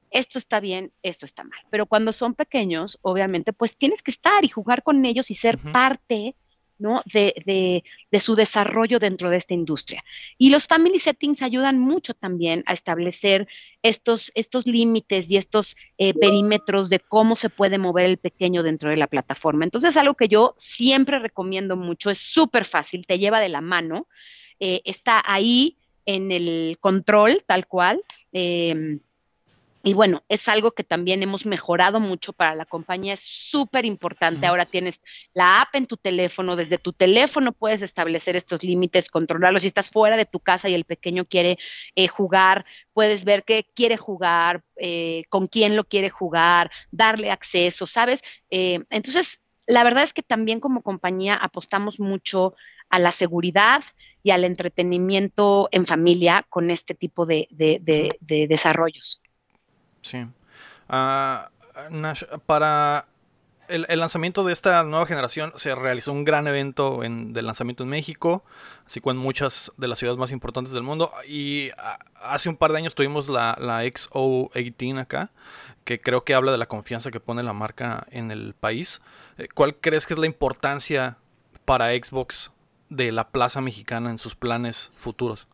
esto 0.09 0.39
está 0.39 0.59
bien, 0.59 0.91
esto 1.03 1.25
está 1.25 1.43
mal. 1.43 1.59
Pero 1.69 1.85
cuando 1.85 2.11
son 2.11 2.33
pequeños, 2.33 2.97
obviamente, 3.01 3.53
pues 3.53 3.77
tienes 3.77 4.01
que 4.01 4.11
estar 4.11 4.43
y 4.45 4.49
jugar 4.49 4.83
con 4.83 5.05
ellos 5.05 5.29
y 5.31 5.35
ser 5.35 5.57
parte 5.57 6.35
¿no? 6.79 7.01
De, 7.05 7.83
su 8.19 8.35
desarrollo 8.35 8.99
dentro 8.99 9.29
de 9.29 9.37
esta 9.37 9.53
industria. 9.53 10.03
Y 10.37 10.49
los 10.49 10.67
family 10.67 10.99
settings 10.99 11.41
ayudan 11.41 11.79
mucho 11.79 12.13
también 12.13 12.63
a 12.65 12.73
establecer 12.73 13.47
estos, 13.83 14.31
estos 14.35 14.65
límites 14.65 15.29
y 15.29 15.37
estos 15.37 15.77
eh, 15.97 16.13
perímetros 16.13 16.89
de 16.89 16.99
cómo 16.99 17.35
se 17.35 17.49
puede 17.49 17.77
mover 17.77 18.05
el 18.05 18.17
pequeño 18.17 18.63
dentro 18.63 18.89
de 18.89 18.97
la 18.97 19.07
plataforma. 19.07 19.65
Entonces, 19.65 19.95
algo 19.97 20.15
que 20.15 20.27
yo 20.27 20.55
siempre 20.57 21.19
recomiendo 21.19 21.77
mucho, 21.77 22.09
es 22.09 22.17
súper 22.17 22.65
fácil, 22.65 23.05
te 23.05 23.19
lleva 23.19 23.39
de 23.39 23.49
la 23.49 23.61
mano, 23.61 24.07
eh, 24.59 24.81
está 24.85 25.21
ahí 25.25 25.77
en 26.05 26.31
el 26.31 26.77
control, 26.79 27.43
tal 27.45 27.67
cual. 27.67 28.01
Em, 28.31 28.99
y 29.87 29.93
bueno, 29.93 30.21
es 30.27 30.49
algo 30.49 30.71
que 30.71 30.83
también 30.83 31.23
hemos 31.23 31.45
mejorado 31.45 32.01
mucho 32.01 32.33
para 32.33 32.55
la 32.55 32.65
compañía, 32.65 33.13
es 33.13 33.21
súper 33.21 33.85
importante. 33.85 34.45
Ahora 34.45 34.65
tienes 34.65 34.99
la 35.33 35.61
app 35.61 35.73
en 35.75 35.85
tu 35.85 35.95
teléfono, 35.95 36.57
desde 36.57 36.77
tu 36.77 36.91
teléfono 36.91 37.53
puedes 37.53 37.81
establecer 37.81 38.35
estos 38.35 38.63
límites, 38.63 39.09
controlarlos. 39.09 39.61
Si 39.61 39.69
estás 39.69 39.89
fuera 39.89 40.17
de 40.17 40.25
tu 40.25 40.41
casa 40.41 40.67
y 40.67 40.73
el 40.73 40.83
pequeño 40.83 41.23
quiere 41.23 41.57
eh, 41.95 42.09
jugar, 42.09 42.65
puedes 42.91 43.23
ver 43.23 43.45
qué 43.45 43.65
quiere 43.73 43.95
jugar, 43.95 44.61
eh, 44.75 45.21
con 45.29 45.47
quién 45.47 45.77
lo 45.77 45.85
quiere 45.85 46.09
jugar, 46.09 46.69
darle 46.91 47.31
acceso, 47.31 47.87
¿sabes? 47.87 48.19
Eh, 48.49 48.83
entonces, 48.89 49.41
la 49.67 49.85
verdad 49.85 50.03
es 50.03 50.11
que 50.11 50.21
también 50.21 50.59
como 50.59 50.81
compañía 50.81 51.35
apostamos 51.35 51.97
mucho 52.01 52.55
a 52.89 52.99
la 52.99 53.13
seguridad 53.13 53.85
y 54.21 54.31
al 54.31 54.43
entretenimiento 54.43 55.69
en 55.71 55.85
familia 55.85 56.45
con 56.49 56.71
este 56.71 56.93
tipo 56.93 57.25
de 57.25 57.47
desarrollos. 58.49 59.21
Sí. 60.07 60.25
Ah, 60.89 61.49
para 62.45 63.07
el, 63.67 63.99
lanzamiento 63.99 64.43
de 64.43 64.53
esta 64.53 64.83
nueva 64.83 65.05
generación 65.05 65.53
se 65.55 65.75
realizó 65.75 66.11
un 66.11 66.23
gran 66.23 66.47
evento 66.47 67.03
en, 67.03 67.33
de 67.33 67.41
lanzamiento 67.41 67.83
en 67.83 67.89
México, 67.89 68.43
así 68.85 69.01
como 69.01 69.11
en 69.11 69.17
muchas 69.17 69.71
de 69.77 69.87
las 69.87 69.99
ciudades 69.99 70.17
más 70.17 70.31
importantes 70.31 70.71
del 70.73 70.83
mundo. 70.83 71.11
Y 71.27 71.69
ah, 71.77 71.99
hace 72.21 72.49
un 72.49 72.55
par 72.55 72.71
de 72.71 72.77
años 72.77 72.95
tuvimos 72.95 73.29
la, 73.29 73.57
la 73.59 73.83
XO18 73.83 74.99
acá, 74.99 75.31
que 75.83 75.99
creo 75.99 76.23
que 76.23 76.33
habla 76.33 76.51
de 76.51 76.57
la 76.57 76.67
confianza 76.67 77.11
que 77.11 77.19
pone 77.19 77.43
la 77.43 77.53
marca 77.53 78.07
en 78.11 78.31
el 78.31 78.53
país. 78.53 79.01
Eh, 79.37 79.47
¿Cuál 79.53 79.75
crees 79.75 80.05
que 80.05 80.13
es 80.13 80.19
la 80.19 80.25
importancia 80.25 81.17
para 81.65 81.89
Xbox 81.91 82.51
de 82.89 83.11
la 83.11 83.29
plaza 83.29 83.61
mexicana 83.61 84.09
en 84.09 84.17
sus 84.17 84.35
planes 84.35 84.91
futuros? 84.95 85.47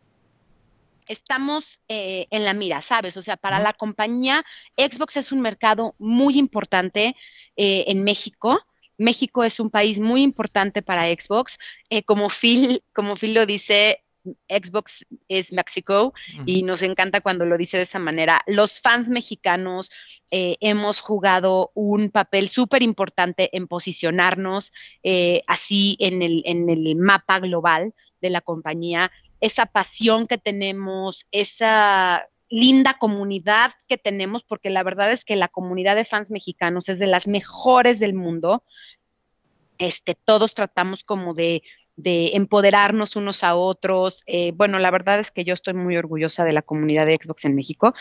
Estamos 1.08 1.80
eh, 1.88 2.26
en 2.30 2.44
la 2.44 2.54
mira, 2.54 2.80
¿sabes? 2.80 3.16
O 3.16 3.22
sea, 3.22 3.36
para 3.36 3.58
la 3.58 3.72
compañía, 3.72 4.44
Xbox 4.76 5.16
es 5.16 5.32
un 5.32 5.40
mercado 5.40 5.94
muy 5.98 6.38
importante 6.38 7.16
eh, 7.56 7.84
en 7.88 8.04
México. 8.04 8.60
México 8.96 9.44
es 9.44 9.58
un 9.60 9.70
país 9.70 9.98
muy 9.98 10.22
importante 10.22 10.82
para 10.82 11.06
Xbox. 11.06 11.58
Eh, 11.90 12.02
como, 12.04 12.28
Phil, 12.28 12.82
como 12.94 13.16
Phil 13.16 13.34
lo 13.34 13.46
dice, 13.46 14.00
Xbox 14.48 15.04
es 15.28 15.52
México 15.52 16.14
y 16.46 16.62
nos 16.62 16.80
encanta 16.80 17.20
cuando 17.20 17.44
lo 17.44 17.58
dice 17.58 17.76
de 17.76 17.82
esa 17.82 17.98
manera. 17.98 18.40
Los 18.46 18.80
fans 18.80 19.10
mexicanos 19.10 19.90
hemos 20.30 21.00
jugado 21.00 21.72
un 21.74 22.08
papel 22.08 22.48
súper 22.48 22.82
importante 22.82 23.54
en 23.54 23.66
posicionarnos 23.68 24.72
así 25.46 25.98
en 26.00 26.22
el, 26.22 26.42
en 26.46 26.70
el 26.70 26.96
mapa 26.96 27.38
global 27.38 27.92
de 28.22 28.30
la 28.30 28.40
compañía 28.40 29.12
esa 29.40 29.66
pasión 29.66 30.26
que 30.26 30.38
tenemos, 30.38 31.26
esa 31.30 32.28
linda 32.48 32.98
comunidad 32.98 33.72
que 33.88 33.98
tenemos, 33.98 34.44
porque 34.44 34.70
la 34.70 34.82
verdad 34.82 35.12
es 35.12 35.24
que 35.24 35.36
la 35.36 35.48
comunidad 35.48 35.96
de 35.96 36.04
fans 36.04 36.30
mexicanos 36.30 36.88
es 36.88 36.98
de 36.98 37.06
las 37.06 37.26
mejores 37.26 37.98
del 37.98 38.14
mundo. 38.14 38.62
Este, 39.78 40.14
todos 40.14 40.54
tratamos 40.54 41.02
como 41.02 41.34
de, 41.34 41.62
empoderarnos 41.96 43.16
unos 43.16 43.44
a 43.44 43.54
otros. 43.54 44.22
Eh, 44.26 44.52
bueno, 44.52 44.78
la 44.78 44.90
verdad 44.90 45.20
es 45.20 45.30
que 45.30 45.44
yo 45.44 45.54
estoy 45.54 45.74
muy 45.74 45.96
orgullosa 45.96 46.44
de 46.44 46.52
la 46.52 46.62
comunidad 46.62 47.06
de 47.06 47.18
Xbox 47.20 47.44
en 47.44 47.54
México. 47.54 47.94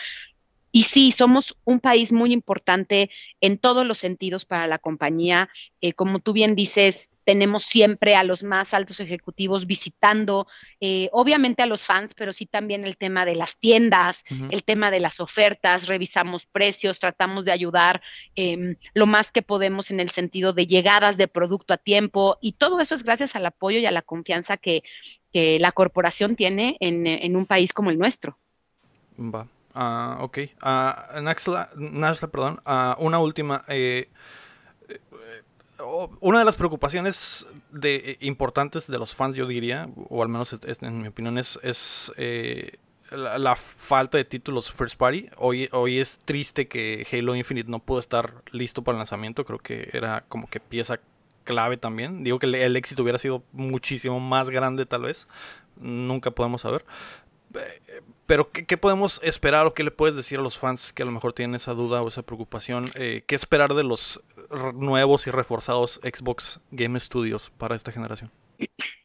Y 0.72 0.84
sí, 0.84 1.12
somos 1.12 1.56
un 1.66 1.80
país 1.80 2.12
muy 2.12 2.34
importante 2.34 3.12
en 3.42 3.60
todos 3.60 3.86
los 3.86 4.00
sentidos 4.00 4.46
para 4.46 4.66
la 4.66 4.80
compañía. 4.80 5.50
Eh, 5.82 5.94
como 5.94 6.20
tú 6.20 6.34
bien 6.34 6.56
dices, 6.56 7.12
tenemos 7.24 7.64
siempre 7.64 8.16
a 8.16 8.24
los 8.24 8.44
más 8.44 8.74
altos 8.74 9.00
ejecutivos 9.00 9.66
visitando, 9.66 10.48
eh, 10.80 11.10
obviamente 11.12 11.62
a 11.62 11.66
los 11.66 11.82
fans, 11.82 12.14
pero 12.16 12.34
sí 12.34 12.46
también 12.46 12.86
el 12.86 12.98
tema 12.98 13.26
de 13.26 13.36
las 13.36 13.58
tiendas, 13.58 14.24
el 14.50 14.64
tema 14.64 14.92
de 14.92 15.00
las 15.00 15.20
ofertas, 15.20 15.88
revisamos 15.88 16.46
precios, 16.46 17.00
tratamos 17.00 17.46
de 17.46 17.52
ayudar 17.52 18.02
em, 18.36 18.76
lo 18.94 19.06
más 19.06 19.32
que 19.32 19.42
podemos 19.42 19.92
en 19.92 20.00
el 20.00 20.10
sentido 20.10 20.54
de 20.54 20.68
llegadas 20.68 21.18
de 21.18 21.28
producto 21.28 21.74
a 21.74 21.78
tiempo 21.78 22.38
y 22.42 22.54
todo 22.54 22.80
eso 22.80 22.96
es 22.96 23.04
gracias 23.04 23.36
al 23.36 23.46
apoyo 23.46 23.80
y 23.80 23.86
a 23.86 23.92
la 23.92 24.02
confianza 24.02 24.58
que, 24.58 24.84
la 25.36 25.72
corporación 25.72 26.36
tiene 26.36 26.78
en, 26.80 27.36
un 27.36 27.48
país 27.48 27.74
como 27.74 27.90
el 27.90 27.98
nuestro. 27.98 28.38
Va. 29.18 29.48
Uh, 29.74 30.24
ok. 30.24 30.38
Uh, 30.62 31.22
Naxla, 31.22 32.28
perdón. 32.32 32.62
Uh, 32.66 32.94
una 33.04 33.18
última. 33.18 33.64
Eh, 33.68 34.10
una 36.20 36.40
de 36.40 36.46
las 36.46 36.56
preocupaciones 36.56 37.48
de, 37.72 37.96
eh, 37.96 38.18
importantes 38.22 38.88
de 38.88 38.98
los 39.00 39.16
fans, 39.16 39.36
yo 39.36 39.48
diría, 39.48 39.90
o 40.10 40.22
al 40.22 40.30
menos 40.30 40.56
en 40.64 41.02
mi 41.02 41.08
opinión, 41.08 41.38
es, 41.38 42.12
eh, 42.18 42.78
la, 43.12 43.56
falta 43.56 44.18
de 44.18 44.26
títulos 44.26 44.72
first 44.72 44.98
party. 44.98 45.30
Hoy, 45.38 45.70
hoy 45.72 46.00
es 46.00 46.20
triste 46.26 46.68
que 46.68 47.06
Halo 47.12 47.36
Infinite 47.36 47.70
no 47.70 47.80
pudo 47.80 48.00
estar 48.00 48.44
listo 48.52 48.84
para 48.84 48.96
el 48.96 49.00
lanzamiento. 49.00 49.46
Creo 49.46 49.60
que 49.60 49.90
era 49.94 50.24
como 50.30 50.48
que 50.48 50.60
pieza 50.60 51.00
clave 51.44 51.78
también. 51.78 52.24
Digo 52.24 52.40
que 52.40 52.48
el, 52.48 52.76
éxito 52.76 53.04
hubiera 53.04 53.20
sido 53.20 53.44
muchísimo 53.52 54.20
más 54.20 54.50
grande 54.50 54.86
tal 54.86 55.04
vez. 55.04 55.28
Nunca 55.80 56.32
podemos 56.32 56.62
saber. 56.62 56.86
Eh, 57.54 58.02
pero 58.26 58.52
¿qué, 58.52 58.78
podemos 58.78 59.20
esperar 59.24 59.66
o 59.66 59.74
qué 59.74 59.84
le 59.84 59.92
puedes 59.92 60.16
decir 60.16 60.40
a 60.40 60.42
los 60.42 60.58
fans 60.58 60.94
que 60.94 61.04
a 61.04 61.06
lo 61.06 61.12
mejor 61.12 61.34
tienen 61.34 61.56
esa 61.56 61.74
duda 61.74 62.02
o 62.02 62.08
esa 62.08 62.24
preocupación? 62.24 62.86
¿Qué 62.94 63.24
esperar 63.30 63.74
de 63.74 63.84
los 63.84 64.22
nuevos 64.74 65.28
y 65.28 65.32
reforzados 65.32 66.00
Xbox 66.04 66.60
Game 66.72 67.00
Studios 67.00 67.52
para 67.58 67.76
esta 67.76 67.92
generación. 67.92 68.32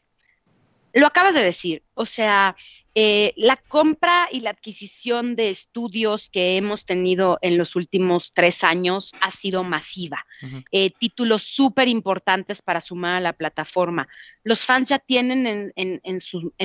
Lo 0.98 1.06
acabas 1.06 1.32
de 1.32 1.44
decir, 1.44 1.84
o 1.94 2.04
sea, 2.04 2.56
eh, 2.96 3.32
la 3.36 3.56
compra 3.56 4.28
y 4.32 4.40
la 4.40 4.50
adquisición 4.50 5.36
de 5.36 5.50
estudios 5.50 6.28
que 6.28 6.56
hemos 6.56 6.86
tenido 6.86 7.38
en 7.40 7.56
los 7.56 7.76
últimos 7.76 8.32
tres 8.32 8.64
años 8.64 9.12
ha 9.20 9.30
sido 9.30 9.62
masiva. 9.62 10.26
Eh, 10.72 10.90
títulos 10.90 11.44
súper 11.44 11.86
importantes 11.86 12.62
para 12.62 12.80
sumar 12.80 13.12
a 13.12 13.20
la 13.20 13.32
plataforma. 13.32 14.08
Los 14.42 14.64
fans 14.64 14.88
ya 14.88 14.98
tienen 14.98 15.72
en, 15.76 16.20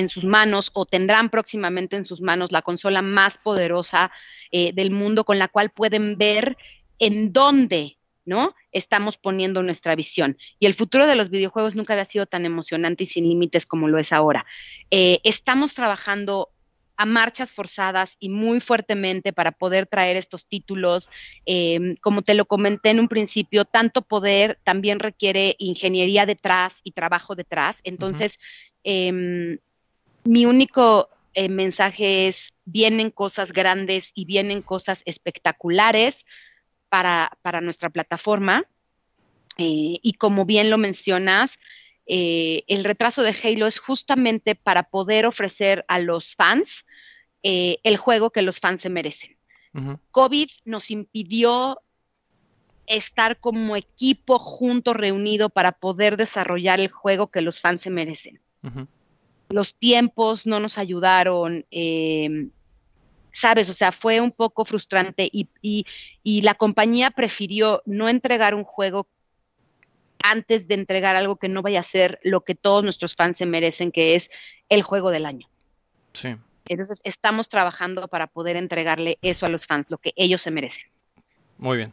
sus 0.08 0.24
manos 0.24 0.72
o 0.74 0.84
tendrán 0.84 1.30
próximamente 1.30 1.94
en 1.94 2.04
sus 2.04 2.20
manos 2.20 2.50
la 2.50 2.62
consola 2.62 3.02
más 3.02 3.38
poderosa 3.38 4.10
eh, 4.50 4.72
del 4.72 4.90
mundo 4.90 5.22
con 5.22 5.38
la 5.38 5.46
cual 5.46 5.70
pueden 5.70 6.18
ver 6.18 6.56
en 6.98 7.32
dónde 7.32 7.98
¿no? 8.24 8.54
Estamos 8.72 9.16
poniendo 9.16 9.62
nuestra 9.62 9.94
visión. 9.94 10.38
Y 10.58 10.66
el 10.66 10.74
futuro 10.74 11.06
de 11.06 11.16
los 11.16 11.30
videojuegos 11.30 11.76
nunca 11.76 11.92
había 11.92 12.04
sido 12.04 12.26
tan 12.26 12.46
emocionante 12.46 13.04
y 13.04 13.06
sin 13.06 13.28
límites 13.28 13.66
como 13.66 13.88
lo 13.88 13.98
es 13.98 14.12
ahora. 14.12 14.46
Eh, 14.90 15.20
estamos 15.24 15.74
trabajando 15.74 16.50
a 16.96 17.06
marchas 17.06 17.50
forzadas 17.50 18.16
y 18.20 18.28
muy 18.28 18.60
fuertemente 18.60 19.32
para 19.32 19.52
poder 19.52 19.86
traer 19.86 20.16
estos 20.16 20.46
títulos. 20.46 21.10
Eh, 21.46 21.96
como 22.00 22.22
te 22.22 22.34
lo 22.34 22.46
comenté 22.46 22.90
en 22.90 23.00
un 23.00 23.08
principio, 23.08 23.64
tanto 23.64 24.02
poder 24.02 24.58
también 24.64 25.00
requiere 25.00 25.56
ingeniería 25.58 26.26
detrás 26.26 26.80
y 26.84 26.92
trabajo 26.92 27.34
detrás. 27.34 27.78
Entonces, 27.84 28.38
em, 28.84 29.58
mi 30.24 30.46
único 30.46 31.08
eh, 31.34 31.48
mensaje 31.48 32.28
es, 32.28 32.52
vienen 32.64 33.10
cosas 33.10 33.52
grandes 33.52 34.12
y 34.14 34.24
vienen 34.24 34.62
cosas 34.62 35.02
espectaculares 35.04 36.24
para, 37.42 37.60
nuestra 37.60 37.90
plataforma. 37.90 38.64
Eh, 39.58 39.98
y 40.02 40.12
como 40.14 40.44
bien 40.44 40.70
lo 40.70 40.78
mencionas, 40.78 41.58
eh, 42.06 42.62
el 42.68 42.84
retraso 42.84 43.22
de 43.22 43.34
Halo 43.42 43.66
es 43.66 43.78
justamente 43.78 44.54
para 44.54 44.84
poder 44.84 45.26
ofrecer 45.26 45.84
a 45.88 45.98
los 45.98 46.36
fans 46.36 46.84
eh, 47.42 47.78
el 47.82 47.96
juego 47.96 48.30
que 48.30 48.42
los 48.42 48.60
fans 48.60 48.82
se 48.82 48.90
merecen. 48.90 49.36
COVID 50.12 50.48
nos 50.66 50.92
impidió 50.92 51.80
estar 52.86 53.40
como 53.40 53.74
equipo 53.74 54.38
junto, 54.38 54.94
reunido, 54.94 55.50
para 55.50 55.72
poder 55.72 56.16
desarrollar 56.16 56.78
el 56.78 56.92
juego 56.92 57.26
que 57.26 57.40
los 57.40 57.60
fans 57.60 57.80
se 57.80 57.90
merecen. 57.90 58.40
Los 59.48 59.74
tiempos 59.74 60.46
no 60.46 60.60
nos 60.60 60.78
ayudaron, 60.78 61.66
¿sabes? 63.34 63.68
O 63.68 63.72
sea, 63.72 63.92
fue 63.92 64.20
un 64.20 64.30
poco 64.30 64.64
frustrante 64.64 65.28
y, 65.30 65.86
la 66.40 66.54
compañía 66.54 67.10
prefirió 67.10 67.82
no 67.84 68.08
entregar 68.08 68.54
un 68.54 68.64
juego 68.64 69.08
antes 70.22 70.68
de 70.68 70.74
entregar 70.74 71.16
algo 71.16 71.36
que 71.36 71.48
no 71.48 71.60
vaya 71.60 71.80
a 71.80 71.82
ser 71.82 72.18
lo 72.22 72.42
que 72.42 72.54
todos 72.54 72.82
nuestros 72.82 73.14
fans 73.14 73.36
se 73.36 73.44
merecen, 73.44 73.92
que 73.92 74.14
es 74.14 74.30
el 74.68 74.82
juego 74.82 75.10
del 75.10 75.26
año. 75.26 75.48
Sí. 76.14 76.36
Entonces, 76.66 77.02
estamos 77.04 77.48
trabajando 77.48 78.08
para 78.08 78.28
poder 78.28 78.56
entregarle 78.56 79.18
eso 79.20 79.44
a 79.44 79.50
los 79.50 79.66
fans, 79.66 79.90
lo 79.90 79.98
que 79.98 80.12
ellos 80.16 80.40
se 80.40 80.50
merecen. 80.50 80.84
Muy 81.58 81.76
bien. 81.76 81.92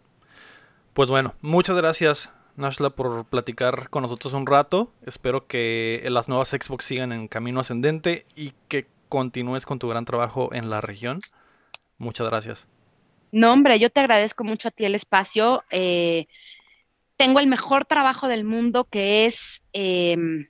Pues 0.94 1.10
bueno, 1.10 1.34
muchas 1.42 1.76
gracias, 1.76 2.30
Nashla, 2.56 2.92
por 2.92 3.26
platicar 3.26 3.90
con 3.90 4.04
nosotros 4.04 4.34
un 4.34 4.46
rato. 4.46 4.94
Espero 5.06 5.48
que 5.48 6.02
las 6.10 6.30
nuevas 6.30 6.50
Xbox 6.50 6.86
sigan 6.86 7.12
en 7.12 7.28
camino 7.28 7.60
ascendente 7.60 8.26
y 8.36 8.54
que 8.70 8.88
continúes 9.12 9.66
con 9.66 9.78
tu 9.78 9.90
gran 9.90 10.06
trabajo 10.06 10.54
en 10.54 10.70
la 10.70 10.80
región. 10.80 11.20
Muchas 11.98 12.28
gracias. 12.28 12.66
No, 13.34 13.52
hombre, 13.52 13.78
yo 13.78 13.90
te 13.90 14.00
agradezco 14.00 14.46
mucho 14.46 14.70
a 14.70 14.72
ti 14.72 14.86
el 14.86 14.96
espacio. 14.96 15.66
Eh, 15.70 16.28
tengo 17.18 17.42
el 17.42 17.48
mejor 17.48 17.84
trabajo 17.84 18.30
del 18.30 18.46
mundo 18.46 18.86
que 18.86 19.26
es 19.26 19.62
em, 19.74 20.48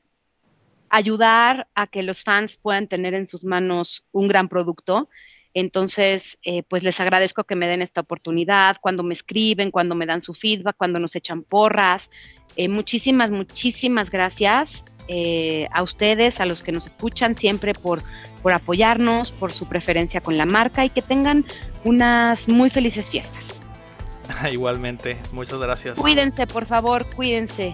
ayudar 0.89 1.69
a 1.73 1.87
que 1.87 2.03
los 2.03 2.23
fans 2.23 2.59
puedan 2.61 2.87
tener 2.87 3.15
en 3.15 3.25
sus 3.25 3.43
manos 3.43 4.05
un 4.11 4.27
gran 4.27 4.47
producto. 4.47 5.09
Entonces, 5.55 6.37
eh, 6.43 6.61
pues 6.61 6.83
les 6.83 6.99
agradezco 6.99 7.45
que 7.45 7.55
me 7.55 7.67
den 7.67 7.81
esta 7.81 8.01
oportunidad, 8.01 8.77
cuando 8.79 9.01
me 9.01 9.15
escriben, 9.15 9.71
cuando 9.71 9.95
me 9.95 10.05
dan 10.05 10.21
su 10.21 10.35
feedback, 10.35 10.77
cuando 10.77 10.99
nos 10.99 11.15
echan 11.15 11.41
porras. 11.41 12.11
Eh, 12.55 12.69
muchísimas, 12.69 13.31
muchísimas 13.31 14.11
gracias. 14.11 14.83
Eh, 15.07 15.67
a 15.71 15.83
ustedes, 15.83 16.39
a 16.39 16.45
los 16.45 16.63
que 16.63 16.71
nos 16.71 16.85
escuchan, 16.85 17.35
siempre 17.35 17.73
por, 17.73 18.03
por 18.41 18.53
apoyarnos, 18.53 19.31
por 19.31 19.53
su 19.53 19.65
preferencia 19.65 20.21
con 20.21 20.37
la 20.37 20.45
marca 20.45 20.85
y 20.85 20.89
que 20.89 21.01
tengan 21.01 21.45
unas 21.83 22.47
muy 22.47 22.69
felices 22.69 23.09
fiestas. 23.09 23.59
Igualmente, 24.51 25.17
muchas 25.33 25.59
gracias. 25.59 25.97
Cuídense, 25.97 26.47
por 26.47 26.65
favor, 26.65 27.05
cuídense. 27.15 27.73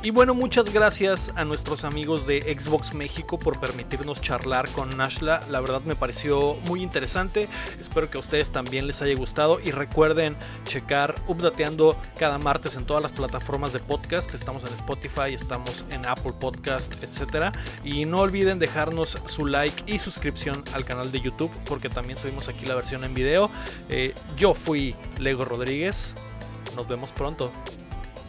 Y 0.00 0.10
bueno, 0.12 0.32
muchas 0.32 0.72
gracias 0.72 1.32
a 1.34 1.44
nuestros 1.44 1.82
amigos 1.82 2.24
de 2.24 2.40
Xbox 2.42 2.94
México 2.94 3.36
por 3.36 3.58
permitirnos 3.58 4.20
charlar 4.20 4.70
con 4.70 4.96
Nashla. 4.96 5.40
La 5.50 5.60
verdad 5.60 5.80
me 5.80 5.96
pareció 5.96 6.54
muy 6.68 6.84
interesante. 6.84 7.48
Espero 7.80 8.08
que 8.08 8.16
a 8.16 8.20
ustedes 8.20 8.52
también 8.52 8.86
les 8.86 9.02
haya 9.02 9.16
gustado. 9.16 9.58
Y 9.58 9.72
recuerden 9.72 10.36
checar 10.64 11.16
Updateando 11.26 11.96
cada 12.16 12.38
martes 12.38 12.76
en 12.76 12.86
todas 12.86 13.02
las 13.02 13.10
plataformas 13.10 13.72
de 13.72 13.80
podcast. 13.80 14.32
Estamos 14.34 14.62
en 14.62 14.72
Spotify, 14.74 15.34
estamos 15.34 15.84
en 15.90 16.06
Apple 16.06 16.32
Podcast, 16.38 16.94
etc. 17.02 17.52
Y 17.82 18.04
no 18.04 18.20
olviden 18.20 18.60
dejarnos 18.60 19.18
su 19.26 19.46
like 19.46 19.82
y 19.92 19.98
suscripción 19.98 20.62
al 20.74 20.84
canal 20.84 21.10
de 21.10 21.20
YouTube 21.20 21.50
porque 21.64 21.88
también 21.88 22.16
subimos 22.16 22.48
aquí 22.48 22.66
la 22.66 22.76
versión 22.76 23.02
en 23.02 23.14
video. 23.14 23.50
Eh, 23.88 24.14
yo 24.36 24.54
fui 24.54 24.94
Lego 25.18 25.44
Rodríguez. 25.44 26.14
Nos 26.76 26.86
vemos 26.86 27.10
pronto. 27.10 27.50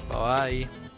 Bye 0.09 0.65
bye. 0.65 0.88